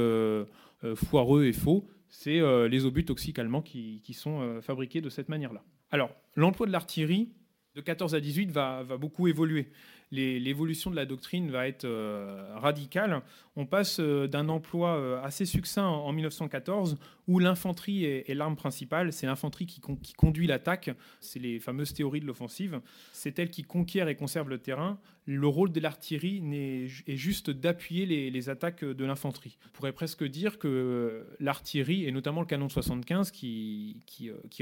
[0.95, 5.63] foireux et faux, c'est les obus toxiques allemands qui, qui sont fabriqués de cette manière-là.
[5.89, 7.29] Alors l'emploi de l'artillerie
[7.73, 9.71] de 14 à 18 va, va beaucoup évoluer
[10.11, 13.21] l'évolution de la doctrine va être euh, radicale.
[13.55, 19.13] On passe euh, d'un emploi euh, assez succinct en, 1914 où l'infanterie est, l'arme principale,
[19.13, 19.81] c'est l'infanterie qui,
[20.17, 24.57] conduit l'attaque, c'est les fameuses théories de l'offensive, c'est elle qui conquiert et conserve le
[24.57, 24.97] terrain.
[25.25, 29.59] Le rôle de l'artillerie est, juste d'appuyer les, attaques de l'infanterie.
[29.67, 34.01] On pourrait presque dire que l'artillerie, et notamment le canon de 75 qui,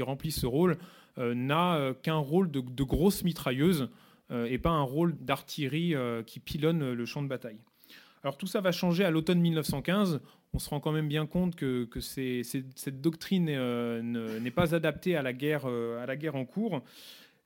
[0.00, 0.76] remplit ce rôle,
[1.16, 3.88] n'a qu'un rôle de, grosse mitrailleuse
[4.30, 7.60] et pas un rôle d'artillerie euh, qui pilonne le champ de bataille.
[8.22, 10.20] Alors tout ça va changer à l'automne 1915.
[10.52, 14.02] On se rend quand même bien compte que, que cette doctrine euh,
[14.40, 16.82] n'est pas adaptée à la guerre, à la guerre en cours.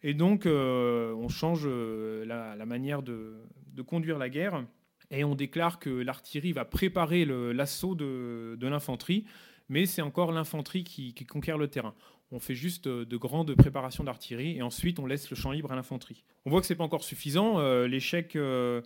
[0.03, 3.45] Et donc on change la, manière de,
[3.87, 4.65] conduire la guerre
[5.11, 9.27] et on déclare que l'artillerie va préparer l'assaut de, l'infanterie,
[9.69, 11.95] mais c'est encore l'infanterie qui, conquiert le terrain
[12.33, 15.71] on fait juste euh, de grandes préparations d'artillerie et ensuite on laisse le champ libre
[15.71, 16.25] à l'infanterie.
[16.45, 17.61] On voit que ce n'est pas encore suffisant.
[17.61, 18.81] Euh, l'échec euh,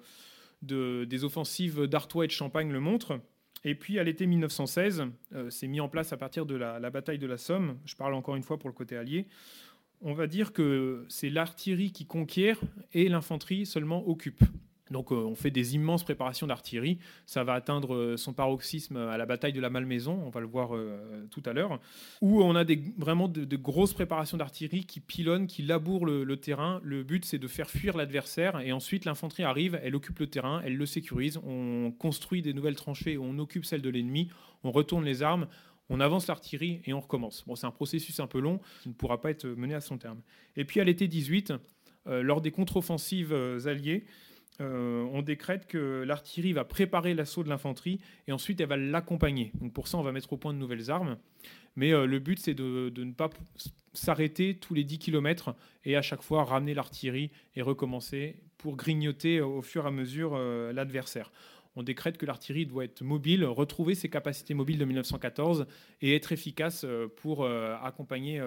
[0.62, 3.20] des offensives d'Artois et de Champagne le montre.
[3.64, 5.04] Et puis à l'été 1916,
[5.48, 7.78] c'est mis en place à partir de la, la, bataille de la Somme.
[7.84, 9.26] Je parle encore une fois pour le côté allié.
[10.02, 12.60] On va dire que c'est l'artillerie qui conquiert
[12.92, 14.44] et l'infanterie seulement occupe.
[14.90, 16.98] Donc euh, on fait des immenses préparations d'artillerie.
[17.26, 20.46] Ça va atteindre euh, son paroxysme à la bataille de la Malmaison, on va le
[20.46, 21.80] voir euh, tout à l'heure,
[22.20, 22.64] où on a
[22.96, 26.80] vraiment de, grosses préparations d'artillerie qui pilonnent, qui labourent le, terrain.
[26.84, 30.60] Le but c'est de faire fuir l'adversaire et ensuite l'infanterie arrive, elle occupe le terrain,
[30.64, 34.28] elle le sécurise, on construit des nouvelles tranchées, on occupe celles de l'ennemi,
[34.62, 35.48] on retourne les armes,
[35.88, 37.44] on avance l'artillerie et on recommence.
[37.46, 39.98] Bon, c'est un processus un peu long qui ne pourra pas être mené à son
[39.98, 40.20] terme.
[40.56, 41.54] Et puis à l'été 18,
[42.06, 43.32] lors des contre-offensives
[43.66, 44.04] alliées,
[44.60, 49.52] euh, on décrète que l'artillerie va préparer l'assaut de l'infanterie et ensuite elle va l'accompagner.
[49.60, 51.18] Donc pour ça, on va mettre au point de nouvelles armes.
[51.76, 53.30] Mais euh, le but, c'est de, ne pas
[53.92, 59.40] s'arrêter tous les 10 km et à chaque fois ramener l'artillerie et recommencer pour grignoter
[59.40, 61.32] au fur et à mesure euh, l'adversaire.
[61.78, 65.66] On décrète que l'artillerie doit être mobile, retrouver ses capacités mobiles de 1914
[66.00, 68.42] et être efficace pour accompagner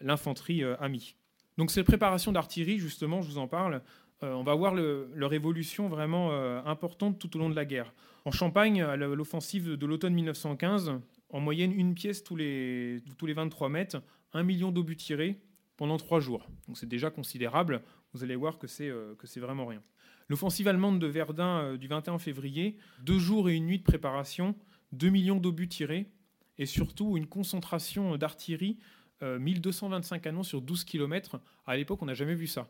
[0.00, 1.14] l'infanterie amie.
[1.58, 3.82] Donc cette préparation d'artillerie, justement, je vous en parle,
[4.32, 7.92] on va voir leur évolution vraiment euh, importante tout au long de la guerre.
[8.24, 10.92] En Champagne, à l'offensive de l'automne 1915,
[11.30, 15.40] en moyenne une pièce tous les, tous les 23 mètres, un million d'obus tirés
[15.76, 16.48] pendant trois jours.
[16.66, 17.82] Donc c'est déjà considérable.
[18.12, 19.82] Vous allez voir que c'est euh, c'est vraiment rien.
[20.28, 24.54] L'offensive allemande de Verdun du 21 février, deux jours et une nuit de préparation,
[24.92, 26.06] 2 millions d'obus tirés
[26.56, 28.78] et surtout une concentration d'artillerie
[29.38, 31.40] 1225 euh, canons sur 12 km.
[31.66, 32.68] À l'époque, on n'a jamais vu ça.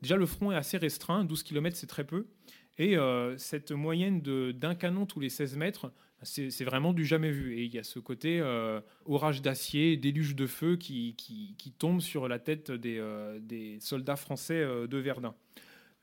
[0.00, 2.26] Déjà, le front est assez restreint, 12 km, c'est très peu.
[2.78, 7.58] Et euh, cette moyenne d'un canon tous les 16 mètres, c'est vraiment du jamais vu.
[7.58, 11.16] Et il y a ce côté euh, orage d'acier, déluge de feu qui,
[11.78, 13.02] tombe sur la tête des,
[13.40, 15.34] des soldats français de Verdun.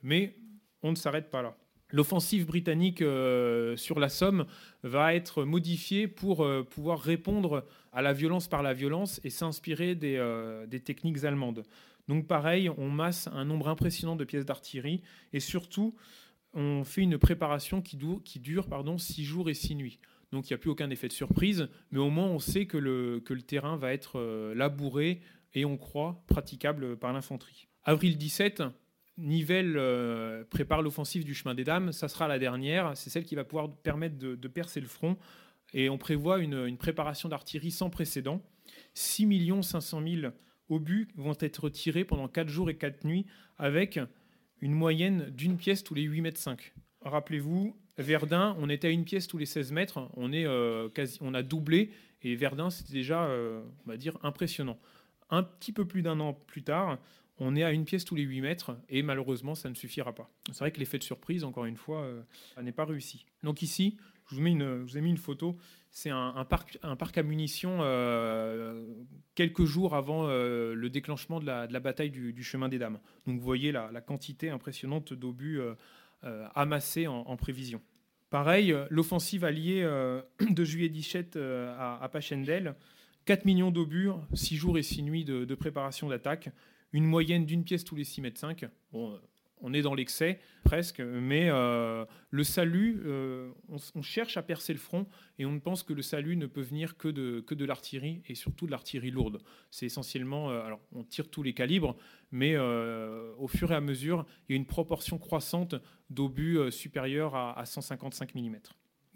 [0.03, 0.35] Mais
[0.83, 1.57] on ne s'arrête pas là.
[1.91, 4.45] L'offensive britannique euh, sur la Somme
[4.83, 9.95] va être modifiée pour euh, pouvoir répondre à la violence par la violence et s'inspirer
[9.95, 11.63] des, euh, techniques allemandes.
[12.07, 15.01] Donc pareil, on masse un nombre impressionnant de pièces d'artillerie
[15.33, 15.95] et surtout,
[16.53, 19.99] on fait une préparation qui, qui dure pardon, six jours et six nuits.
[20.31, 22.77] Donc il n'y a plus aucun effet de surprise, mais au moins on sait que
[22.77, 25.21] le, que le terrain va être labouré
[25.55, 27.67] et on croit praticable par l'infanterie.
[27.83, 28.61] Avril 17,
[29.19, 31.91] Nivelle euh, prépare l'offensive du chemin des dames.
[31.91, 32.95] Ça sera la dernière.
[32.95, 35.17] C'est celle qui va pouvoir permettre de, percer le front.
[35.73, 38.41] Et on prévoit une, préparation d'artillerie sans précédent.
[38.93, 39.27] 6
[39.61, 40.33] 500 000
[40.69, 43.25] obus vont être tirés pendant 4 jours et 4 nuits
[43.57, 43.99] avec
[44.61, 46.73] une moyenne d'une pièce tous les 8 mètres 5.
[47.01, 50.09] Rappelez-vous, Verdun, on était à une pièce tous les 16 mètres.
[50.15, 51.91] On, est, euh, quasi, on a doublé.
[52.21, 54.77] Et Verdun, c'était déjà, euh, on va dire, impressionnant.
[55.29, 56.97] Un petit peu plus d'un an plus tard,
[57.39, 60.29] on est à une pièce tous les 8 mètres et malheureusement, ça ne suffira pas.
[60.47, 62.21] C'est vrai que l'effet de surprise, encore une fois, euh,
[62.61, 63.25] n'est pas réussi.
[63.43, 63.97] Donc ici,
[64.29, 64.45] je vous,
[64.97, 65.57] ai mis une photo.
[65.91, 66.77] C'est un, parc,
[67.17, 68.85] à munitions euh,
[69.33, 72.99] quelques jours avant euh, le déclenchement de la, bataille du, chemin des dames.
[73.25, 75.61] Donc vous voyez la, quantité impressionnante d'obus
[76.53, 77.81] amassés en, prévision.
[78.29, 79.81] Pareil, l'offensive alliée
[80.49, 82.75] de juillet 17 à, à Pachendel,
[83.25, 86.51] 4 millions d'obus, 6 jours et 6 nuits de préparation d'attaque
[86.93, 88.65] une moyenne d'une pièce tous les 6 mètres 5.
[88.91, 89.19] Bon,
[89.61, 94.79] on est dans l'excès presque, mais euh, le salut, euh, on, cherche à percer le
[94.79, 97.65] front et on ne pense que le salut ne peut venir que de, que de
[97.65, 99.41] l'artillerie et surtout de l'artillerie lourde.
[99.71, 101.95] C'est essentiellement, euh, alors on tire tous les calibres,
[102.31, 105.75] mais au fur et à mesure, il y a une proportion croissante
[106.09, 108.57] d'obus supérieurs à, à 155 mm.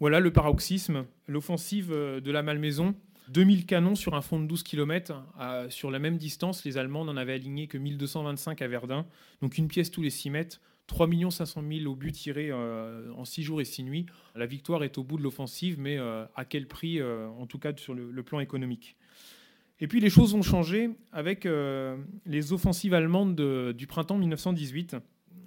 [0.00, 2.96] Voilà le paroxysme, l'offensive de la Malmaison
[3.28, 5.22] 2000 canons sur un front de 12 km.
[5.70, 9.06] sur la même distance, les Allemands n'en avaient aligné que 1225 à Verdun,
[9.40, 10.60] donc une pièce tous les 6 mètres.
[10.86, 14.06] 3 500 000 obus tirés euh, en 6 jours et 6 nuits.
[14.34, 17.58] La victoire est au bout de l'offensive, mais euh, à quel prix, euh, en tout
[17.58, 18.96] cas sur le, plan économique
[19.80, 21.46] Et puis les choses ont changé avec
[22.26, 23.36] les offensives allemandes
[23.72, 24.96] du printemps 1918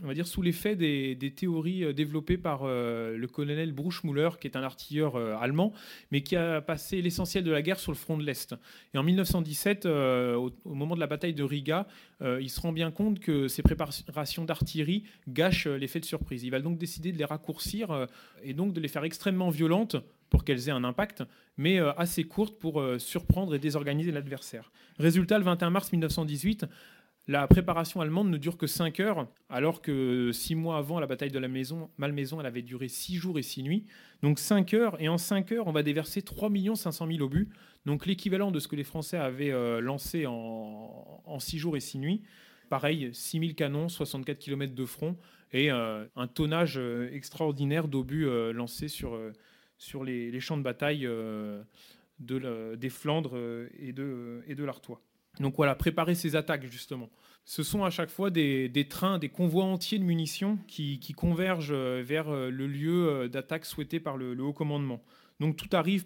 [0.03, 4.47] on va dire, sous l'effet des, théories euh, développées par euh, le colonel Bruchmüller, qui
[4.47, 5.73] est un artilleur euh, allemand,
[6.11, 8.55] mais qui a passé l'essentiel de la guerre sur le front de l'Est.
[8.93, 11.87] Et en 1917, au, moment de la bataille de Riga,
[12.21, 16.43] il se rend bien compte que ces préparations d'artillerie gâchent l'effet de surprise.
[16.43, 18.07] Il va donc décider de les raccourcir
[18.43, 19.95] et donc de les faire extrêmement violentes
[20.29, 21.23] pour qu'elles aient un impact,
[21.57, 24.71] mais assez courtes pour surprendre et désorganiser l'adversaire.
[24.99, 26.65] Résultat, le 21 mars 1918,
[27.27, 31.31] la préparation allemande ne dure que 5 heures, alors que 6 mois avant la bataille
[31.31, 33.85] de la maison, Malmaison, elle avait duré 6 jours et 6 nuits.
[34.23, 37.49] Donc 5 heures, et en 5 heures, on va déverser 3 500 000 obus,
[37.85, 41.81] donc l'équivalent de ce que les Français avaient euh, lancé en, en 6 jours et
[41.81, 42.23] 6 nuits.
[42.69, 45.17] Pareil, 6 000 canons, 64 km de front,
[45.51, 49.19] et euh, un tonnage euh, extraordinaire d'obus lancés sur,
[49.77, 51.01] sur les, champs de bataille
[52.19, 53.37] de des Flandres
[53.79, 55.01] et de, et de l'Artois.
[55.39, 57.09] Donc voilà, préparer ces attaques justement.
[57.45, 62.03] Ce sont à chaque fois des, trains, des convois entiers de munitions qui, convergent euh,
[62.05, 65.01] vers euh, le lieu euh, d'attaque souhaité par le, haut commandement.
[65.39, 66.05] Donc tout arrive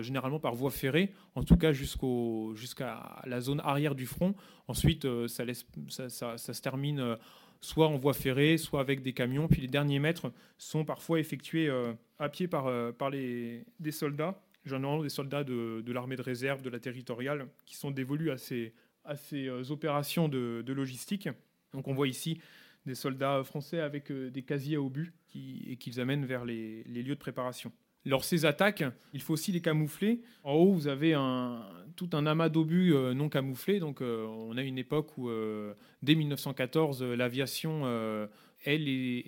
[0.00, 4.34] généralement par voie ferrée, en tout cas jusqu'à la zone arrière du front.
[4.66, 7.18] Ensuite, ça, se termine
[7.60, 9.46] soit en voie ferrée, soit avec des camions.
[9.46, 11.70] Puis les derniers mètres sont parfois effectués
[12.18, 12.70] à pied par,
[13.10, 18.30] des soldats généralement des soldats de, l'armée de réserve, de la territoriale, qui sont dévolus
[18.30, 18.74] à ces,
[19.06, 21.28] euh, opérations de, logistique.
[21.72, 22.38] Donc on voit ici
[22.86, 27.14] des soldats français avec euh, des casiers à obus et qu'ils amènent vers les, lieux
[27.14, 27.72] de préparation.
[28.04, 30.22] Lors ces attaques, il faut aussi les camoufler.
[30.42, 31.14] En haut, vous avez
[31.94, 33.78] tout un amas d'obus euh, non camouflés.
[33.78, 35.30] Donc, on a une époque où,
[36.02, 37.84] dès 1914, l'aviation
[38.64, 39.22] est les,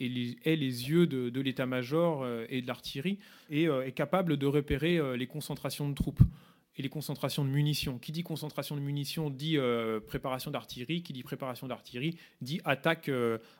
[0.44, 3.18] les, yeux de, l'état-major euh, et de l'artillerie
[3.50, 6.22] et euh, est capable de repérer euh, les concentrations de troupes
[6.76, 7.98] et les concentrations de munitions.
[7.98, 9.56] Qui dit concentration de munitions dit
[10.08, 13.08] préparation d'artillerie, qui dit préparation d'artillerie dit attaque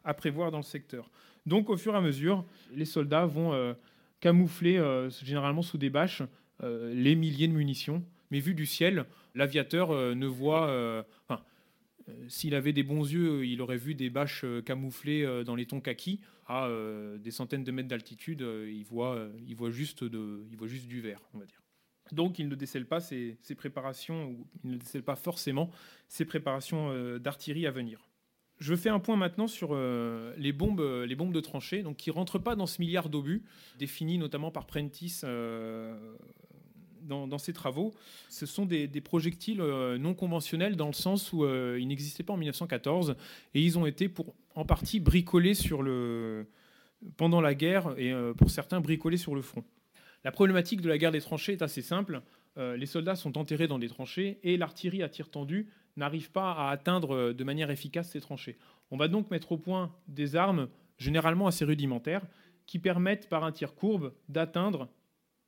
[0.02, 1.12] à prévoir dans le secteur.
[1.46, 3.76] Donc au fur et à mesure, les soldats vont
[4.18, 4.82] camoufler
[5.22, 6.22] généralement sous des bâches
[6.60, 9.04] les milliers de munitions, mais vu du ciel,
[9.36, 11.06] l'aviateur ne voit...
[12.28, 15.66] s'il avait des bons yeux, il aurait vu des bâches euh, camouflées euh, dans les
[15.66, 16.68] tons kaki à
[17.18, 18.42] des centaines de mètres d'altitude.
[18.42, 19.30] il, voit,
[19.70, 21.62] juste du vert, on va dire.
[22.12, 25.70] Donc il ne décèle pas ses, préparations, ou il ne décèle pas forcément
[26.06, 28.06] ses préparations d'artillerie à venir.
[28.58, 32.56] Je fais un point maintenant sur les, bombes, de tranchée, donc qui ne rentrent pas
[32.56, 33.42] dans ce milliard d'obus,
[33.78, 35.24] définis notamment par Prentice
[37.04, 37.94] dans, ces travaux,
[38.28, 42.32] ce sont des, projectiles euh, non conventionnels dans le sens où euh, ils n'existaient pas
[42.32, 43.16] en 1914
[43.54, 46.46] et ils ont été pour, en partie bricolés sur le,
[47.16, 49.64] pendant la guerre et euh, pour certains bricolés sur le front.
[50.24, 52.22] La problématique de la guerre des tranchées est assez simple.
[52.56, 56.70] les soldats sont enterrés dans des tranchées et l'artillerie à tir tendu n'arrive pas à
[56.70, 58.56] atteindre de manière efficace ces tranchées.
[58.90, 62.22] On va donc mettre au point des armes généralement assez rudimentaires
[62.64, 64.88] qui permettent par un tir courbe d'atteindre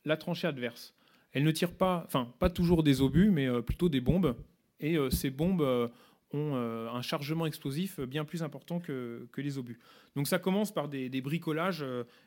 [0.04, 0.94] la tranchée adverse.
[1.32, 4.34] Elle ne tire pas, enfin pas toujours des obus, mais euh, plutôt des bombes.
[4.80, 5.88] Et euh, ces bombes euh,
[6.32, 9.78] ont un chargement explosif bien plus important que, les obus.
[10.16, 11.84] Donc ça commence par des, bricolages,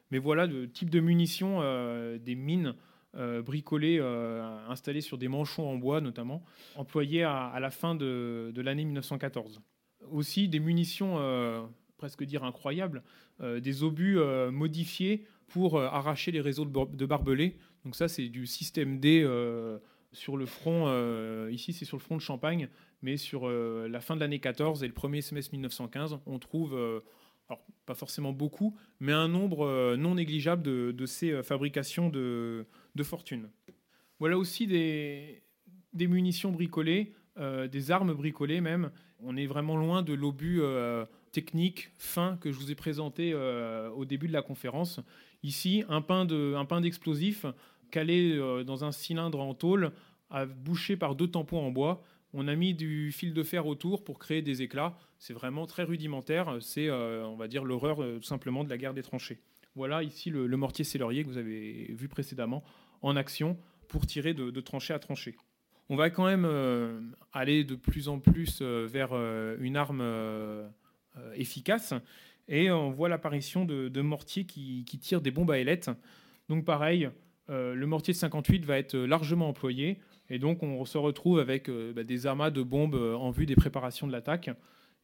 [0.09, 1.59] mais voilà le type de munitions,
[2.17, 2.75] des mines
[3.13, 3.99] bricolées,
[4.67, 6.43] installées sur des manchons en bois notamment,
[6.75, 9.61] employées à, la fin de, l'année 1914.
[10.11, 13.03] Aussi des munitions, presque dire incroyables,
[13.43, 14.17] des obus
[14.51, 19.79] modifiés pour arracher les réseaux de barbelés donc ça, c'est du système D euh,
[20.11, 20.85] sur le front.
[20.87, 22.69] Euh, ici, c'est sur le front de Champagne,
[23.01, 26.73] mais sur euh, la fin de l'année 14 et le premier semestre 1915, on trouve,
[27.47, 32.65] alors pas forcément beaucoup, mais un nombre non négligeable de, ces fabrications de,
[33.03, 33.49] fortune.
[34.19, 35.41] Voilà aussi des,
[35.93, 38.91] des munitions bricolées, des armes bricolées même.
[39.21, 40.61] On est vraiment loin de l'obus
[41.31, 44.99] technique fin que je vous ai présenté au début de la conférence.
[45.41, 46.25] Ici, un pain
[46.81, 47.45] d'explosif
[47.89, 49.91] calé euh, dans un cylindre en tôle,
[50.63, 52.03] bouché par deux tampons en bois.
[52.33, 54.95] On a mis du fil de fer autour pour créer des éclats.
[55.17, 56.57] C'est vraiment très rudimentaire.
[56.61, 59.39] C'est, on va dire, l'horreur tout simplement de la guerre des tranchées.
[59.73, 62.63] Voilà ici le, mortier sellerier que vous avez vu précédemment
[63.01, 65.35] en action pour tirer de, de tranchée à tranchée.
[65.89, 66.47] On va quand même
[67.33, 69.15] aller de plus en plus vers
[69.59, 70.03] une arme
[71.33, 71.95] efficace
[72.49, 75.91] et on voit l'apparition de, mortiers qui, tirent des bombes à ailettes.
[76.49, 77.09] Donc pareil,
[77.49, 81.69] euh, le mortier de 58 va être largement employé, et donc on se retrouve avec
[81.69, 84.49] euh, bah, des amas de bombes euh, en vue des préparations de l'attaque.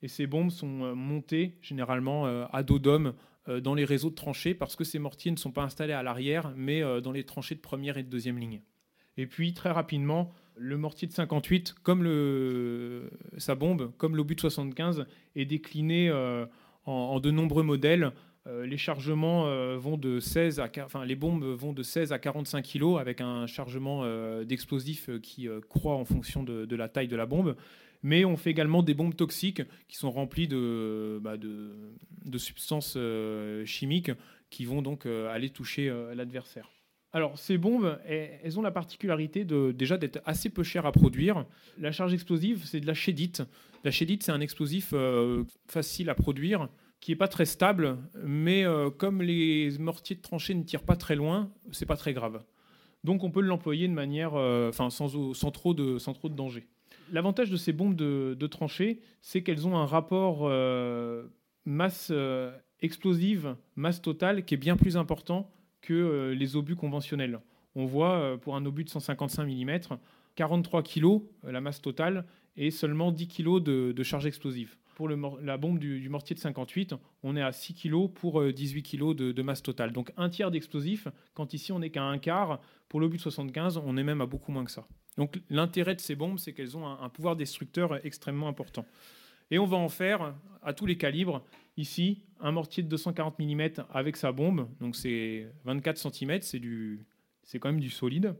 [0.01, 3.13] Et ces bombes sont montées généralement à dos d'homme
[3.47, 6.53] dans les réseaux de tranchées, parce que ces mortiers ne sont pas installés à l'arrière,
[6.55, 8.61] mais dans les tranchées de première et de deuxième ligne.
[9.15, 12.03] Et puis très rapidement, le mortier de 58, comme
[13.37, 16.11] sa bombe, comme l'obus de 75, est décliné
[16.85, 18.11] en, de nombreux modèles.
[18.47, 22.19] Euh, les chargements euh, vont de 16 à, enfin, les bombes vont de 16 à
[22.19, 27.15] 45 kg avec un chargement euh, d'explosifs qui croît en fonction de, la taille de
[27.15, 27.55] la bombe.
[28.03, 32.97] Mais on fait également des bombes toxiques qui sont remplies de, bah, de, substances
[33.65, 34.11] chimiques
[34.51, 36.69] qui vont donc aller toucher l'adversaire.
[37.13, 41.45] Alors, ces bombes, elles ont la particularité de, déjà d'être assez peu chères à produire.
[41.79, 43.41] La charge explosive, c'est de la chédite.
[43.83, 44.93] La chédite, c'est un explosif
[45.67, 46.69] facile à produire
[47.05, 50.95] qui n'est pas très stable, mais euh, comme les mortiers de tranchée ne tirent pas
[50.95, 52.43] très loin, c'est pas très grave.
[53.03, 54.89] Donc on peut l'employer de manière, euh, sans,
[55.51, 56.65] trop de, danger.
[57.11, 61.27] L'avantage de ces bombes de, de tranchée, c'est qu'elles ont un rapport euh,
[61.65, 62.11] masse
[62.81, 65.51] explosive, masse totale, qui est bien plus important
[65.81, 67.39] que les obus conventionnels.
[67.75, 69.95] On voit pour un obus de 155 mm,
[70.33, 72.25] 43 kg la masse totale
[72.57, 74.75] et seulement 10 kg de charge explosive.
[74.95, 79.13] Pour la bombe du, mortier de 58, on est à 6 kg pour 18 euh,
[79.13, 79.91] kg de, masse totale.
[79.91, 82.61] Donc un tiers d'explosif, quand ici on n'est qu'à un quart.
[82.87, 84.87] Pour l'obus de 75, on est même à beaucoup moins que ça.
[85.17, 88.85] Donc l'intérêt de ces bombes, c'est qu'elles ont un, pouvoir destructeur extrêmement important.
[89.51, 90.33] Et on va en faire
[90.63, 91.43] à tous les calibres.
[91.75, 96.39] Ici, un mortier de 240 mm avec sa bombe, donc c'est 24 cm,
[97.43, 98.33] c'est quand même du solide.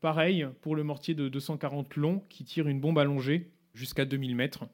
[0.00, 4.64] Pareil pour le mortier de 240 long qui tire une bombe allongée jusqu'à 2000 mètres.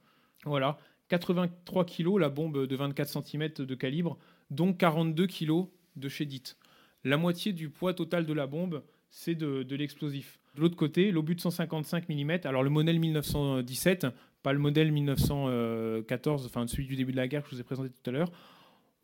[0.44, 0.78] Voilà,
[1.08, 4.18] 83 kg la bombe de 24 cm de calibre,
[4.50, 6.56] dont 42 kg de chédite.
[7.04, 10.40] La moitié du poids total de la bombe, c'est de, l'explosif.
[10.54, 14.06] De l'autre côté, l'obus de 155 mm, alors le modèle 1917,
[14.42, 17.64] pas le modèle 1914, enfin celui du début de la guerre que je vous ai
[17.64, 18.30] présenté tout à l'heure,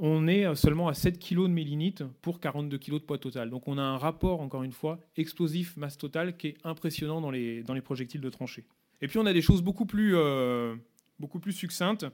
[0.02, 3.50] on est seulement à 7 kg de mélinite pour 42 kg de poids total.
[3.50, 7.62] Donc on a un rapport, encore une fois, explosif-masse totale qui est impressionnant dans les,
[7.84, 8.64] projectiles de tranchée.
[9.02, 10.74] Et puis on a des choses beaucoup plus, euh,
[11.20, 12.06] beaucoup plus succincte.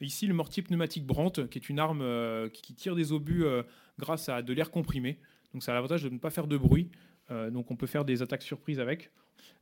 [0.00, 3.62] Ici, le mortier pneumatique Brandt, qui est une arme euh, qui tire des obus euh,
[3.98, 5.18] grâce à de l'air comprimé.
[5.52, 6.90] Donc, ça a l'avantage de ne pas faire de bruit.
[7.30, 9.10] Euh, donc, on peut faire des attaques surprises avec.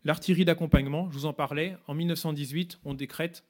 [0.05, 1.77] L'artillerie d'accompagnement, je vous en parlais.
[1.87, 3.45] En 1918, on décrète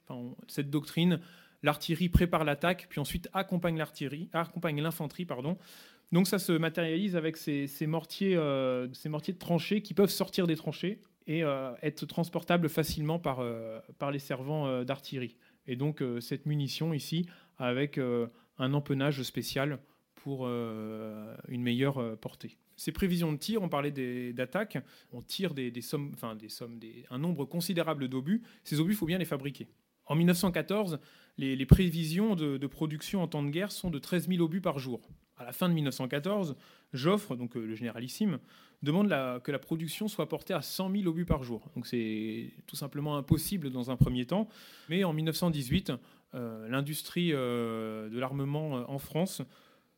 [0.47, 1.19] cette doctrine.
[1.63, 5.57] L'artillerie prépare l'attaque, puis ensuite accompagne l'artillerie, accompagne l'infanterie, pardon.
[6.11, 8.37] Donc, ça se matérialise avec ces, mortiers,
[8.93, 11.41] ces mortiers de tranchées qui peuvent sortir des tranchées et
[11.81, 13.41] être transportables facilement par,
[13.97, 15.37] par les servants d'artillerie.
[15.67, 19.79] Et donc euh, cette munition ici avec euh, un empennage spécial
[20.15, 22.57] pour euh, une meilleure portée.
[22.75, 23.91] Ces prévisions de tir, on parlait
[24.33, 24.77] d'attaques,
[25.11, 28.41] on tire des, sommes, enfin des sommes, un nombre considérable d'obus.
[28.63, 29.67] Ces obus, il faut bien les fabriquer.
[30.05, 30.99] En 1914,
[31.37, 35.01] les, prévisions de, production en temps de guerre sont de 13 000 obus par jour.
[35.37, 36.55] À la fin de 1914,
[36.93, 38.39] Joffre, donc le généralissime,
[38.83, 39.09] demande
[39.43, 41.69] que la production soit portée à 100 000 obus par jour.
[41.75, 44.47] Donc c'est tout simplement impossible dans un premier temps.
[44.89, 45.93] Mais en 1918,
[46.35, 49.41] euh, l'industrie euh, de l'armement euh, en France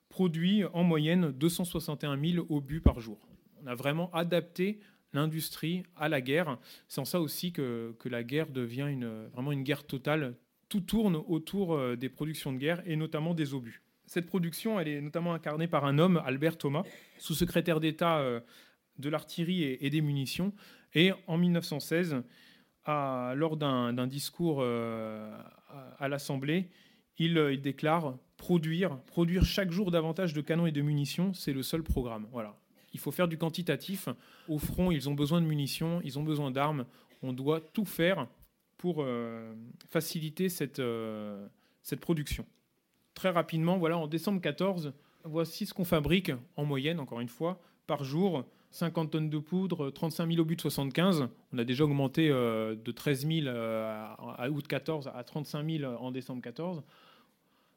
[0.09, 3.17] produit en moyenne 261 000 obus par jour.
[3.63, 4.79] On a vraiment adapté
[5.15, 6.57] l'industrie à la guerre.
[6.87, 10.35] C'est en ça aussi que, que la guerre devient une, vraiment une guerre totale.
[10.69, 13.81] Tout tourne autour des productions de guerre et notamment des obus.
[14.07, 16.83] Cette production, elle est notamment incarnée par un homme, Albert Thomas,
[17.17, 18.23] sous-secrétaire d'État
[18.99, 20.53] de l'artillerie et, des munitions.
[20.93, 22.23] Et en 1916,
[22.87, 25.37] lors d'un discours euh,
[25.99, 26.69] à, l'Assemblée,
[27.21, 31.63] euh, il, déclare produire, produire chaque jour davantage de canons et de munitions, c'est le
[31.63, 32.27] seul programme.
[32.31, 32.57] Voilà.
[32.95, 34.07] Il faut faire du quantitatif.
[34.47, 36.85] Au front, ils ont besoin de munitions, ils ont besoin d'armes.
[37.21, 38.25] On doit tout faire
[38.77, 39.53] pour euh,
[39.89, 40.81] faciliter cette,
[41.83, 42.45] cette production.
[43.15, 44.93] Très rapidement, voilà, en décembre 14,
[45.25, 49.89] voici ce qu'on fabrique en moyenne, encore une fois, par jour 50 tonnes de poudre,
[49.89, 51.27] 35 000 obus de 75.
[51.53, 54.05] On a déjà augmenté euh, de 13 000 euh,
[54.37, 56.81] à août 14 à 35 000 en décembre 14.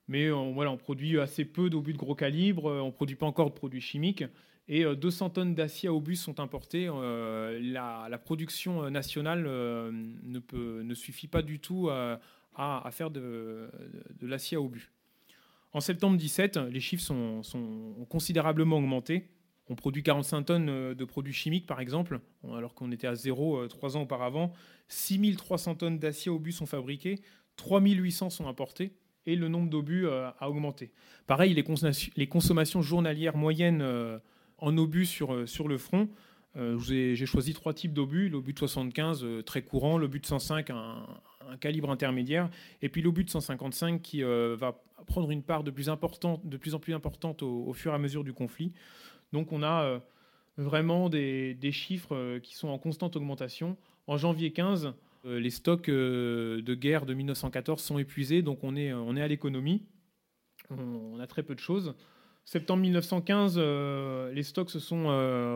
[0.07, 3.51] mais voilà, on produit assez peu d'obus de gros calibre, on ne produit pas encore
[3.51, 4.25] de produits chimiques,
[4.69, 6.87] et 200 tonnes d'acier à obus sont importées.
[6.87, 12.21] La, production nationale ne, suffit pas du tout à,
[12.55, 13.71] à faire de,
[14.21, 14.91] l'acier à obus.
[15.73, 19.29] En septembre 17, les chiffres sont, ont considérablement augmenté.
[19.71, 22.21] On produit 45 tonnes euh, de produits chimiques, par exemple,
[22.55, 24.53] alors qu'on était à zéro euh, trois ans auparavant.
[24.89, 27.21] 6300 tonnes d'acier obus sont fabriquées,
[27.57, 28.93] 3800 sont importés
[29.27, 30.91] et le nombre d'obus euh, a augmenté.
[31.27, 33.85] Pareil, les, consommations journalières moyennes
[34.59, 36.09] en obus sur, sur le front,
[36.79, 38.29] j'ai choisi trois types d'obus.
[38.29, 41.07] L'obus de 75, très courant, l'obus de 105, un,
[41.57, 42.51] calibre intermédiaire,
[42.83, 46.95] et puis l'obus de 155 qui euh, va prendre une part de plus, en plus
[46.95, 48.73] importante au, fur et à mesure du conflit.
[49.33, 49.99] Donc on a euh,
[50.57, 53.77] vraiment des, chiffres euh, qui sont en constante augmentation.
[54.07, 54.95] En janvier 15,
[55.25, 59.85] les stocks de guerre de 1914 sont épuisés, donc on est, on est à l'économie.
[60.71, 61.95] On, a très peu de choses.
[62.51, 63.59] Septembre 1915,
[64.33, 65.05] les stocks se sont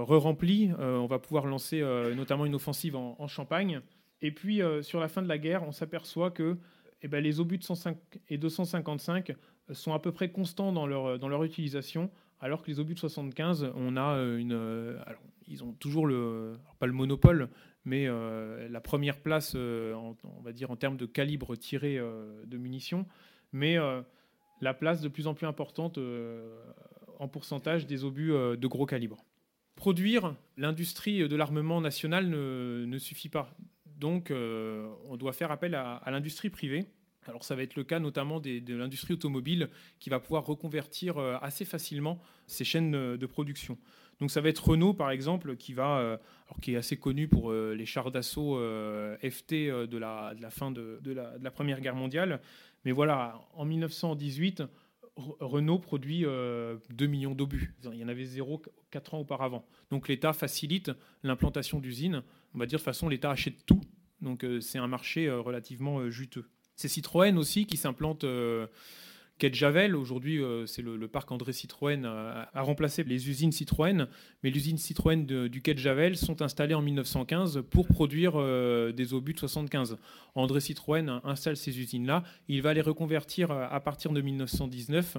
[0.05, 0.73] re-remplis.
[0.79, 1.81] on va pouvoir lancer
[2.15, 3.81] notamment une offensive en, en Champagne.
[4.23, 6.57] Et puis, euh, sur la fin de la guerre, on s'aperçoit que
[7.03, 7.97] eh ben, les obus de 105
[8.29, 12.09] et 255 euh, sont à peu près constants dans leur, dans leur utilisation,
[12.41, 14.53] alors que les obus de 75, on a euh, une.
[15.05, 16.57] alors, ils ont toujours le.
[16.79, 17.49] pas le monopole,
[17.85, 23.07] mais la première place, on va dire, en termes de calibre tiré de munitions,
[23.53, 23.77] mais
[24.63, 25.99] la place de plus en plus importante
[27.19, 29.25] en pourcentage des obus de gros calibre.
[29.77, 33.55] Produire l'industrie de l'armement national ne, ne suffit pas.
[34.03, 36.87] Donc, euh, on doit faire appel à, l'industrie privée.
[37.29, 39.69] Alors ça va être le cas notamment de l'industrie automobile
[40.01, 43.79] qui va pouvoir reconvertir euh, assez facilement ses chaînes euh, de production.
[44.19, 47.53] Donc ça va être Renault par exemple qui va, alors qui est assez connu pour
[47.53, 48.57] les chars d'assaut
[49.21, 52.41] FT de la, de la fin de, de, la, Première Guerre mondiale.
[52.85, 54.63] Mais voilà, en 1918,
[55.17, 57.75] Renault produit 2 millions d'obus.
[57.93, 59.65] Il y en avait zéro 4 ans auparavant.
[59.91, 60.91] Donc l'État facilite
[61.23, 62.23] l'implantation d'usines.
[62.55, 63.83] On va dire de façon l'État achète tout
[64.23, 66.49] donc euh, c'est un marché euh, relativement euh, juteux.
[66.77, 68.25] C'est Citroën aussi qui s'implante
[69.41, 74.07] De Javel, aujourd'hui, c'est le, parc André Citroën a, remplacé les usines Citroën,
[74.43, 78.35] mais les usines Citroën du Quai Javel sont installées en 1915 pour produire
[78.93, 79.99] des obus de 75.
[80.37, 85.17] André Citroën installe ces usines-là, il va les reconvertir à partir de 1919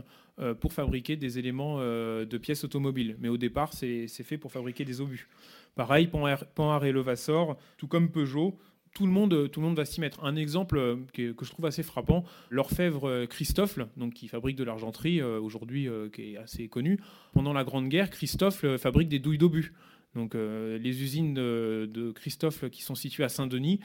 [0.62, 3.18] pour fabriquer des éléments de pièces automobiles.
[3.20, 5.28] Mais au départ, c'est fait pour fabriquer des obus.
[5.76, 8.58] Pareil, Panhard et Levassor, tout comme Peugeot,
[8.94, 10.24] tout le monde, va s'y mettre.
[10.24, 13.80] Un exemple euh, que, je trouve assez frappant, l'orfèvre euh, Christophe,
[14.14, 17.00] qui fabrique de l'argenterie euh, aujourd'hui, qui est assez connu.
[17.34, 19.74] Pendant la Grande Guerre, Christophe fabrique des douilles d'obus.
[20.16, 23.80] Donc les usines de, Christophe qui sont situées à Saint-Denis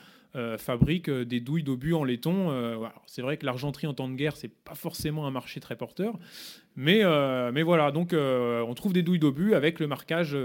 [0.59, 2.51] fabrique euh, des douilles d'obus en laiton.
[2.51, 2.77] Euh,
[3.07, 6.19] c'est vrai que l'argenterie en temps de guerre, c'est pas forcément un marché très porteur,
[6.77, 7.03] mais,
[7.53, 7.91] mais voilà.
[7.91, 10.37] Donc on trouve des douilles d'obus avec le marquage.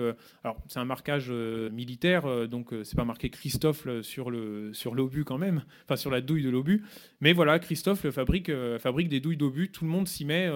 [0.43, 4.31] alors c'est un marquage militaire, donc c'est pas marqué Christophe sur
[4.71, 6.83] sur l'obus quand même, enfin sur la douille de l'obus.
[7.21, 9.69] Mais voilà, Christophe fabrique fabrique des douilles d'obus.
[9.69, 10.49] Tout le monde s'y met.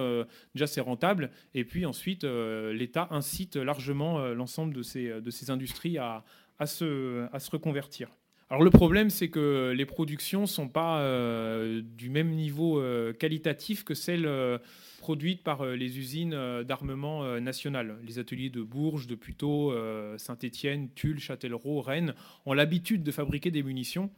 [0.54, 1.30] déjà c'est rentable.
[1.54, 6.24] Et puis ensuite l'État incite largement l'ensemble de ces de ces industries à
[6.58, 8.10] à se, à se reconvertir.
[8.50, 13.12] Alors le problème, c'est que les productions ne sont pas euh, du même niveau euh,
[13.12, 14.56] qualitatif que celles euh,
[15.00, 17.98] produites par les usines d'armement national.
[18.06, 19.72] Les ateliers de Bourges, de Puteaux,
[20.18, 22.14] Saint-Étienne, Tulle, Châtellerault, Rennes
[22.46, 24.10] ont l'habitude de fabriquer des munitions.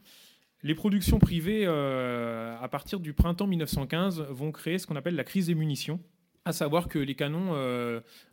[0.63, 5.47] Les productions privées, à partir du printemps 1915, vont créer ce qu'on appelle la crise
[5.47, 5.99] des munitions
[6.45, 7.53] à savoir que les canons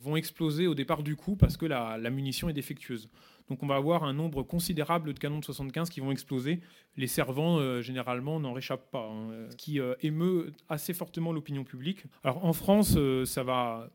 [0.01, 3.09] vont exploser au départ du coup parce que la, munition est défectueuse.
[3.49, 6.59] Donc on va avoir un nombre considérable de canons de 75 qui vont exploser.
[6.97, 11.63] Les servants, euh, généralement, n'en réchappent pas, hein, ce qui euh, émeut assez fortement l'opinion
[11.63, 12.03] publique.
[12.23, 13.89] Alors en France, euh, ça va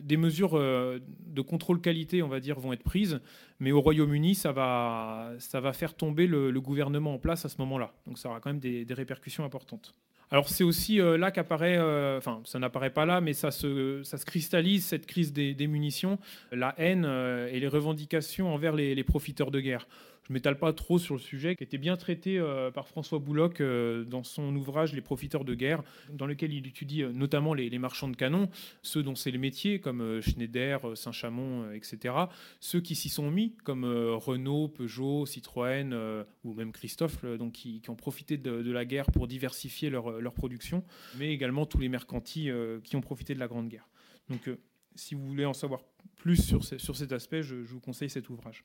[0.00, 3.20] des mesures de contrôle qualité, on va dire, vont être prises,
[3.60, 7.56] mais au Royaume-Uni, ça va, ça va faire tomber le, gouvernement en place à ce
[7.58, 7.92] moment-là.
[8.06, 9.94] Donc ça aura quand même des répercussions importantes.
[10.30, 14.02] Alors c'est aussi euh, là qu'apparaît, euh, enfin ça n'apparaît pas là, mais ça se,
[14.02, 16.18] ça se cristallise, cette crise des, munitions,
[16.50, 19.86] la haine euh, et les revendications envers les profiteurs de guerre
[20.26, 23.60] je m'étale pas trop sur le sujet, qui était bien traité euh, par François Bouloc
[23.60, 27.78] euh, dans son ouvrage Les profiteurs de guerre, dans lequel il étudie euh, notamment les,
[27.78, 28.48] marchands de canons,
[28.82, 32.14] ceux dont c'est le métier, comme Schneider, Saint-Chamond, etc.
[32.60, 37.96] Ceux qui s'y sont mis, comme Renault, Peugeot, Citroën, ou même Christophe, donc, qui, ont
[37.96, 40.84] profité de, la guerre pour diversifier leur, production,
[41.18, 42.48] mais également tous les mercantis
[42.84, 43.88] qui ont profité de la Grande Guerre.
[44.30, 44.48] Donc,
[44.94, 45.82] si vous voulez en savoir
[46.16, 48.64] plus sur, sur cet aspect, je vous conseille cet ouvrage.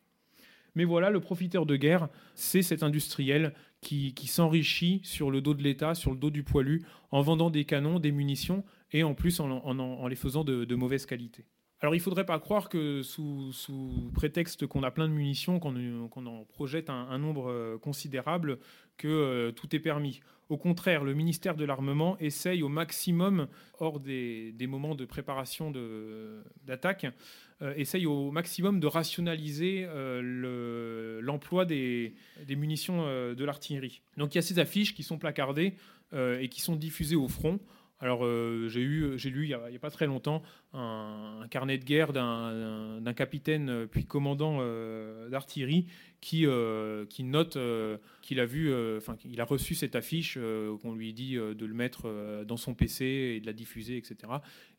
[0.80, 5.62] Mais voilà, le profiteur de guerre, c'est cet industriel qui, s'enrichit sur le dos de
[5.62, 8.64] l'État, sur le dos du poilu, en vendant des canons, des munitions,
[8.94, 11.44] et en plus en, les faisant de, mauvaise qualité.
[11.82, 13.52] Alors il ne faudrait pas croire que sous,
[14.14, 18.58] prétexte qu'on a plein de munitions, qu'on en projette un, nombre euh, considérable,
[18.96, 20.22] que euh, tout est permis.
[20.50, 23.48] Au contraire, le ministère de l'Armement essaye au maximum,
[23.80, 25.72] hors des, moments de préparation
[26.66, 27.06] d'attaque,
[27.62, 32.16] euh, essaye au maximum de rationaliser euh, l'emploi des,
[32.50, 34.02] munitions euh, de l'artillerie.
[34.18, 35.76] Donc il y a ces affiches qui sont placardées
[36.12, 37.60] et qui sont diffusées au front.
[38.00, 38.24] Alors
[38.70, 40.42] j'ai lu il n'y a, pas très longtemps
[40.74, 44.60] un, carnet de guerre d'un capitaine puis commandant
[45.30, 45.88] d'artillerie
[46.22, 50.38] qui, euh, note euh, qu'il a vu, euh, enfin qu'il a reçu cette affiche,
[50.82, 54.16] qu'on lui dit de le mettre dans son PC et de la diffuser, etc.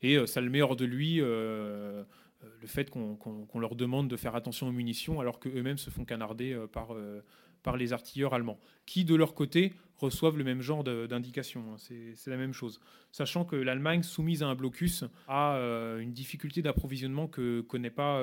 [0.03, 2.07] Et ça le met hors de lui le
[2.66, 6.95] fait qu'on leur demande de faire attention aux munitions alors qu'eux-mêmes se font canarder par,
[7.62, 11.64] par les artilleurs allemands, qui de leur côté reçoivent le même genre d'indications.
[11.72, 11.76] Hein.
[11.78, 12.80] C'est la même chose.
[13.12, 15.57] Sachant que l'Allemagne, soumise à un blocus, a
[16.01, 18.20] une difficulté d'approvisionnement que connaît pas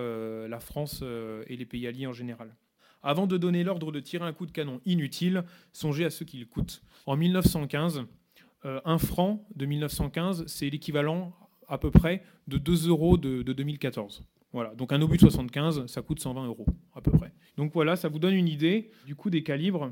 [0.48, 1.04] la France
[1.48, 2.56] et les pays alliés en général.
[3.04, 6.46] Avant de donner l'ordre de tirer un coup de canon inutile, songez à ce qu'il
[6.48, 6.82] coûte.
[7.06, 8.06] En 1915,
[8.66, 11.34] euh, un franc de 1915, c'est l'équivalent
[11.68, 14.24] à peu près de 2 euros de, 2014.
[14.54, 16.66] Voilà, donc un obus de 75, ça coûte 120 euros
[16.96, 17.32] à peu près.
[17.58, 19.92] Donc voilà, ça vous donne une idée du coût des calibres,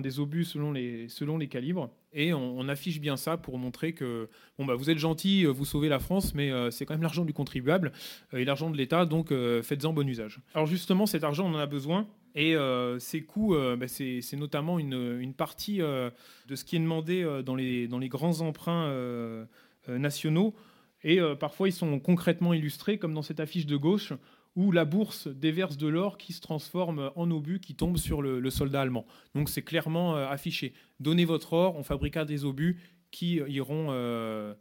[0.00, 1.90] des obus selon les, selon les calibres.
[2.12, 4.28] Et on, affiche bien ça pour montrer que
[4.58, 7.24] bon, bah, vous êtes gentil, vous sauvez la France, mais euh, c'est quand même l'argent
[7.24, 7.92] du contribuable
[8.32, 9.32] euh, et l'argent de l'État, donc
[9.62, 10.40] faites-en bon usage.
[10.54, 14.20] Alors justement, cet argent, on en a besoin et euh, ces coûts, euh, bah, c'est
[14.36, 16.10] notamment une, partie euh,
[16.48, 19.46] de ce qui est demandé dans, les, dans les grands emprunts
[19.88, 20.54] nationaux.
[21.02, 24.12] Et parfois, ils sont concrètement illustrés, comme dans cette affiche de gauche,
[24.56, 28.50] où la bourse déverse de l'or qui se transforme en obus qui tombe sur le,
[28.50, 29.06] soldat allemand.
[29.34, 30.74] Donc c'est clairement affiché.
[31.00, 32.80] Donnez votre or, on fabriquera des obus
[33.10, 34.54] qui iront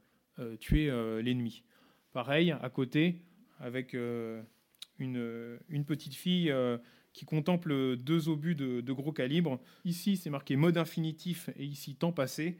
[0.59, 0.91] tuer
[1.21, 1.63] l'ennemi.
[2.11, 3.21] Pareil, à côté,
[3.59, 4.47] avec une,
[5.85, 6.53] petite fille
[7.13, 9.59] qui contemple deux obus de, gros calibre.
[9.85, 12.57] Ici, c'est marqué mode infinitif et ici temps passé.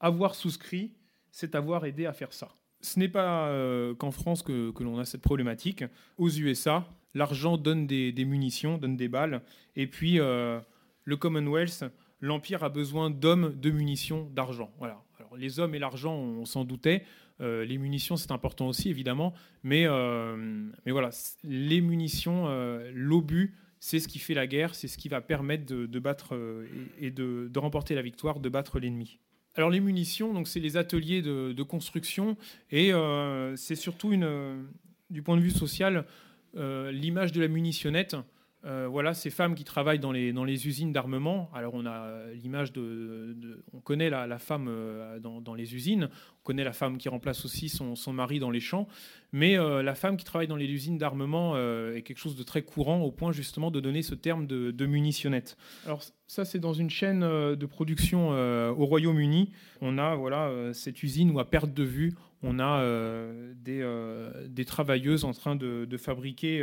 [0.00, 0.94] Avoir souscrit,
[1.30, 2.54] c'est avoir aidé à faire ça.
[2.80, 5.84] Ce n'est pas euh, qu'en France que, l'on a cette problématique.
[6.16, 9.42] Aux USA, l'argent donne des, munitions, donne des balles.
[9.74, 10.60] Et puis, euh,
[11.04, 11.84] le Commonwealth,
[12.20, 14.72] l'Empire a besoin d'hommes, de munitions, d'argent.
[15.36, 17.04] Les hommes et l'argent, on, s'en doutait.
[17.40, 19.34] Euh, les munitions, c'est important aussi, évidemment.
[19.64, 19.86] Mais,
[20.86, 21.10] voilà,
[21.42, 22.48] les munitions,
[22.94, 26.38] l'obus, c'est ce qui fait la guerre, c'est ce qui va permettre de, battre
[27.00, 29.18] et, de, remporter la victoire, de battre l'ennemi.
[29.58, 32.36] Alors les munitions, donc c'est les ateliers de, construction
[32.70, 34.68] et euh, c'est surtout une,
[35.10, 36.04] du point de vue social
[36.56, 38.14] euh, l'image de la munitionnette
[38.64, 41.48] euh, voilà, ces femmes qui travaillent dans les, dans les usines d'armement.
[41.54, 46.08] Alors, on a l'image de, On connaît la, femme euh, dans, les usines,
[46.40, 48.88] on connaît la femme qui remplace aussi son, mari dans les champs,
[49.30, 52.62] mais euh, la femme qui travaille dans les usines d'armement est quelque chose de très
[52.62, 55.56] courant au point justement de donner ce terme de, de munitionnette.
[55.86, 59.52] Alors, ça, c'est dans une chaîne de production au Royaume-Uni.
[59.80, 62.84] On a voilà, cette usine où, à perte de vue, on a
[63.54, 63.86] des,
[64.48, 66.62] des, travailleuses en train de, de fabriquer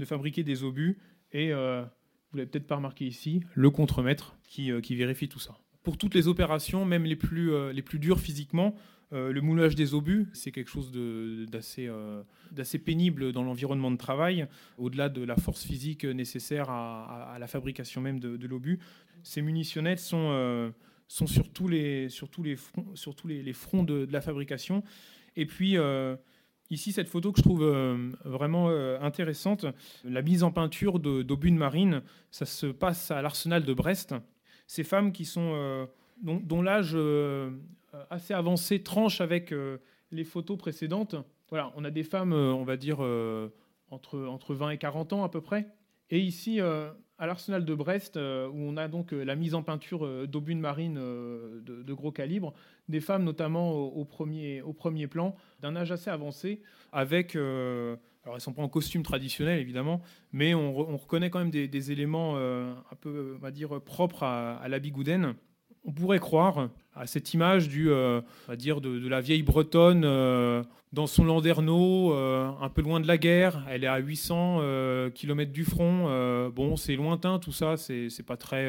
[0.00, 0.98] de fabriquer des obus.
[1.32, 1.84] Et euh,
[2.30, 5.56] vous l'avez peut-être pas remarqué ici, le contremaître qui, euh, qui, vérifie tout ça.
[5.84, 8.74] Pour toutes les opérations, même les plus, euh, les plus dures physiquement,
[9.12, 10.92] le moulage des obus, c'est quelque chose
[11.50, 11.90] d'assez
[12.52, 14.46] d'assez pénible dans l'environnement de travail,
[14.78, 18.78] au-delà de la force physique nécessaire à, la fabrication même de, l'obus.
[19.24, 20.72] Ces munitionnettes sont,
[21.08, 24.84] sont sur tous les, sur les, fronts, sur les, les fronts de, la fabrication.
[25.34, 25.76] Et puis,
[26.70, 29.66] Ici, cette photo que je trouve euh, vraiment euh, intéressante,
[30.04, 34.14] la mise en peinture d'obus de marine, ça se passe à l'arsenal de Brest.
[34.68, 35.86] Ces femmes qui sont, euh,
[36.22, 36.96] dont, l'âge
[38.08, 39.52] assez avancé tranche avec
[40.12, 41.16] les photos précédentes.
[41.48, 43.00] Voilà, on a des femmes, on va dire,
[43.90, 45.66] entre, entre 20 et 40 ans à peu près.
[46.10, 46.60] Et ici,
[47.20, 50.26] à l'arsenal de Brest, euh, où on a donc euh, la mise en peinture euh,
[50.26, 52.54] d'obus de marine de, gros calibre,
[52.88, 56.62] des femmes notamment au, premier, au premier plan, d'un âge assez avancé,
[56.92, 57.36] avec...
[57.36, 60.00] alors elles sont pas en costume traditionnel évidemment,
[60.32, 64.68] mais on, reconnaît quand même des, éléments un peu, on va dire, propres à, à
[64.68, 65.34] la bigoudaine.
[65.84, 70.04] On pourrait croire à cette image du, va dire de, la vieille Bretonne
[70.92, 73.64] dans son landerneau, euh, un peu loin de la guerre.
[73.68, 76.06] Elle est à 800 euh, km du front.
[76.08, 77.76] Euh, bon, c'est lointain tout ça.
[77.76, 78.68] C'est, pas très,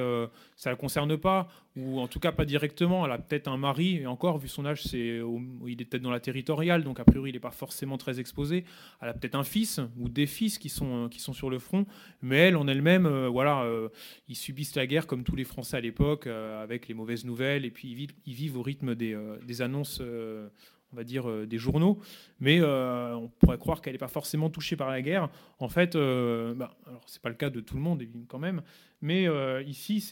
[0.55, 3.05] ça la concerne pas, ou en tout cas pas directement.
[3.05, 5.19] Elle a peut-être un mari, et encore vu son âge, c'est,
[5.67, 8.65] il est peut-être dans la territoriale, donc a priori il n'est pas forcément très exposé.
[9.01, 11.85] Elle a peut-être un fils ou des fils qui sont qui sont sur le front,
[12.21, 13.67] mais elle en elle-même, voilà,
[14.29, 17.71] ils subissent la guerre comme tous les Français à l'époque, avec les mauvaises nouvelles, et
[17.71, 20.01] puis vivent, ils vivent au rythme des, des annonces
[20.91, 21.99] on va dire, euh, des journaux,
[22.39, 25.29] mais euh, on pourrait croire qu'elle n'est pas forcément touchée par la guerre.
[25.59, 28.61] En fait, euh, bah, c'est pas le cas de tout le monde quand même,
[29.01, 29.27] mais
[29.65, 30.05] ici,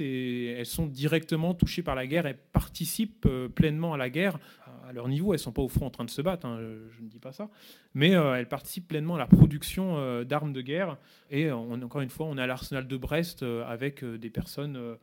[0.57, 4.39] elles sont directement touchées par la guerre et participent pleinement à la guerre.
[4.87, 7.03] À leur niveau, elles sont pas au front en train de se battre, hein, je,
[7.03, 7.49] ne dis pas ça,
[7.93, 10.97] mais elles participent pleinement à la production d'armes de guerre.
[11.29, 14.97] Et encore une fois, on à l'arsenal de Brest avec des personnes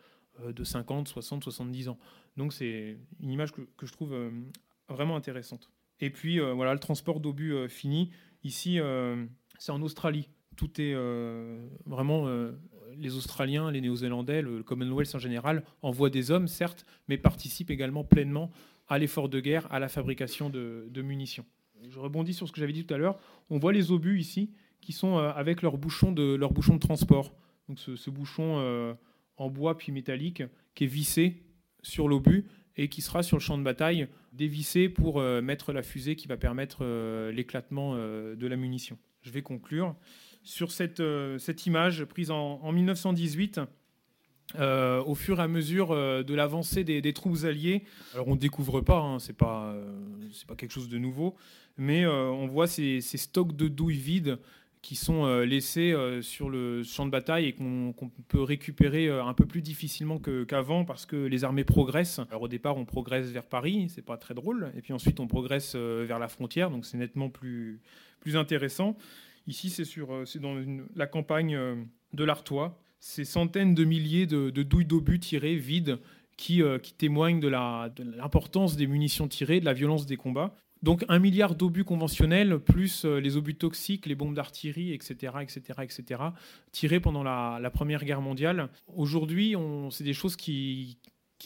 [0.45, 1.99] de 50, 60, 70 ans.
[2.37, 4.15] Donc c'est une image que, que je trouve
[4.89, 5.71] vraiment intéressante.
[6.01, 8.11] Et puis euh, voilà, le transport d'obus euh, fini.
[8.45, 9.25] Ici, euh,
[9.59, 10.29] c'est en Australie.
[10.57, 10.95] Tout est
[11.85, 12.31] vraiment
[12.97, 18.05] les Australiens, les Néo-Zélandais, le Commonwealth en général envoient des hommes, certes, mais participent également
[18.05, 18.51] pleinement
[18.89, 21.45] à l'effort de guerre, à la fabrication de, munitions.
[21.87, 23.19] Je rebondis sur ce que j'avais dit tout à l'heure.
[23.51, 27.35] On voit les obus ici qui sont avec leur bouchon de, leur bouchon de transport.
[27.69, 28.97] Donc ce bouchon
[29.37, 30.43] en bois puis métallique
[30.75, 31.43] qui est vissé
[31.87, 32.45] sur l'obus
[32.77, 36.27] et qui sera sur le champ de bataille dévissé pour euh, mettre la fusée qui
[36.27, 38.99] va permettre euh, l'éclatement euh, de la munition.
[39.23, 39.95] Je vais conclure
[40.43, 41.03] sur cette,
[41.39, 43.61] cette image prise en, 1918.
[44.55, 47.83] au fur et à mesure de l'avancée des, troupes alliées,
[48.15, 49.75] alors on ne découvre pas, hein, c'est pas,
[50.47, 51.35] pas quelque chose de nouveau,
[51.77, 54.39] mais on voit ces, ces, stocks de douilles vides
[54.87, 57.93] qui sont euh, laissés euh, sur le champ de bataille et qu'on
[58.29, 62.21] peut récupérer euh, un peu plus difficilement qu'avant parce que les armées progressent.
[62.31, 65.27] Alors au départ, on progresse vers Paris, c'est pas très drôle, et puis ensuite on
[65.27, 67.81] progresse vers la frontière, donc c'est nettement plus,
[68.21, 68.97] plus intéressant.
[69.49, 70.55] Ici, c'est c'est dans
[70.95, 71.59] la campagne
[72.13, 72.81] de l'Artois.
[73.01, 75.99] Ces centaines de milliers de, douilles d'obus tirées, vides,
[76.37, 80.57] qui, qui témoignent de l'importance des munitions tirées, de la violence des combats.
[80.87, 85.81] Donc un milliard d'obus conventionnels, plus euh, les obus toxiques, les bombes d'artillerie, etc., etc.,
[85.83, 86.23] etc.,
[86.71, 88.69] tirés pendant la, Première Guerre mondiale.
[88.95, 89.57] Aujourd'hui,
[89.91, 90.97] c'est des choses qui,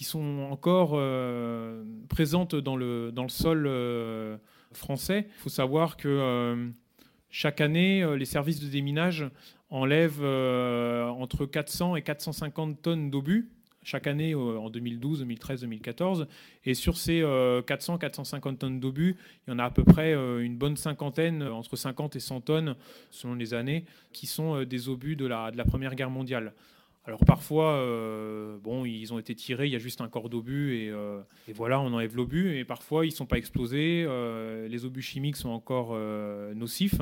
[0.03, 4.36] sont encore euh, présentes dans le, dans le sol euh,
[4.72, 5.28] français.
[5.30, 6.70] Il faut savoir que
[7.30, 9.24] chaque année, les services de déminage
[9.70, 13.49] enlèvent entre 400 et 450 tonnes d'obus
[13.83, 16.26] chaque année en 2012, 2013, 2014.
[16.64, 19.16] Et sur ces 400-450 euh, tonnes d'obus,
[19.47, 22.20] il y en a à peu près euh, une bonne cinquantaine, euh, entre 50 et
[22.20, 22.76] 100 tonnes
[23.11, 26.53] selon les années, qui sont des obus de la, Première Guerre mondiale.
[27.07, 27.83] Alors parfois,
[28.62, 30.93] bon, ils ont été tirés, il y a juste un corps d'obus et,
[31.55, 32.57] voilà, on enlève l'obus.
[32.57, 34.07] Et parfois, ils ne sont pas explosés,
[34.68, 35.97] les obus chimiques sont encore
[36.55, 37.01] nocifs.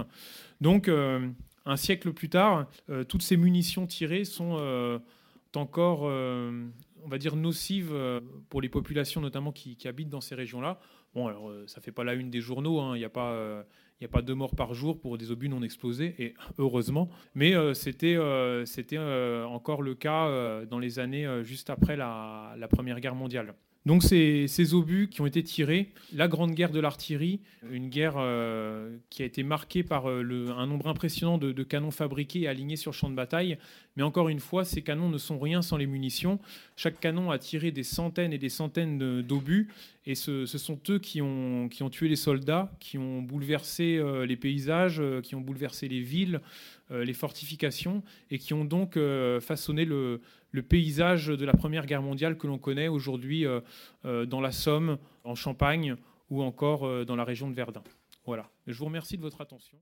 [0.61, 2.67] Donc, un siècle plus tard,
[3.09, 5.01] toutes ces munitions tirées sont
[5.57, 6.69] encore, euh,
[7.05, 10.79] on va dire, nocive euh, pour les populations notamment qui, habitent dans ces régions-là.
[11.15, 12.95] Bon, alors euh, ça fait pas la une des journaux, hein.
[12.95, 14.23] il n'y a pas...
[14.23, 17.09] deux morts par jour pour des obus non explosés, et heureusement.
[17.35, 23.55] Mais c'était encore le cas dans les années juste après la Première Guerre mondiale.
[23.87, 28.99] Donc ces, obus qui ont été tirés, la Grande Guerre de l'artillerie, une guerre euh,
[29.09, 32.93] qui a été marquée par euh, un nombre impressionnant de, canons fabriqués et alignés sur
[32.93, 33.57] champ de bataille.
[33.97, 36.39] Mais encore une fois, ces canons ne sont rien sans les munitions.
[36.77, 39.69] Chaque canon a tiré des centaines et des centaines d'obus,
[40.07, 44.37] et ce, sont eux qui ont, qui tué les soldats, qui ont bouleversé euh, les
[44.37, 46.41] paysages, qui ont bouleversé les villes,
[46.91, 48.99] les fortifications, et qui ont donc
[49.41, 50.21] façonné le,
[50.69, 53.61] paysage de la Première Guerre mondiale que l'on connaît aujourd'hui euh,
[54.05, 55.97] euh, dans la Somme, en Champagne
[56.31, 57.83] ou encore euh, dans la région de Verdun.
[58.25, 58.51] Voilà.
[58.67, 59.77] Je vous remercie de votre attention.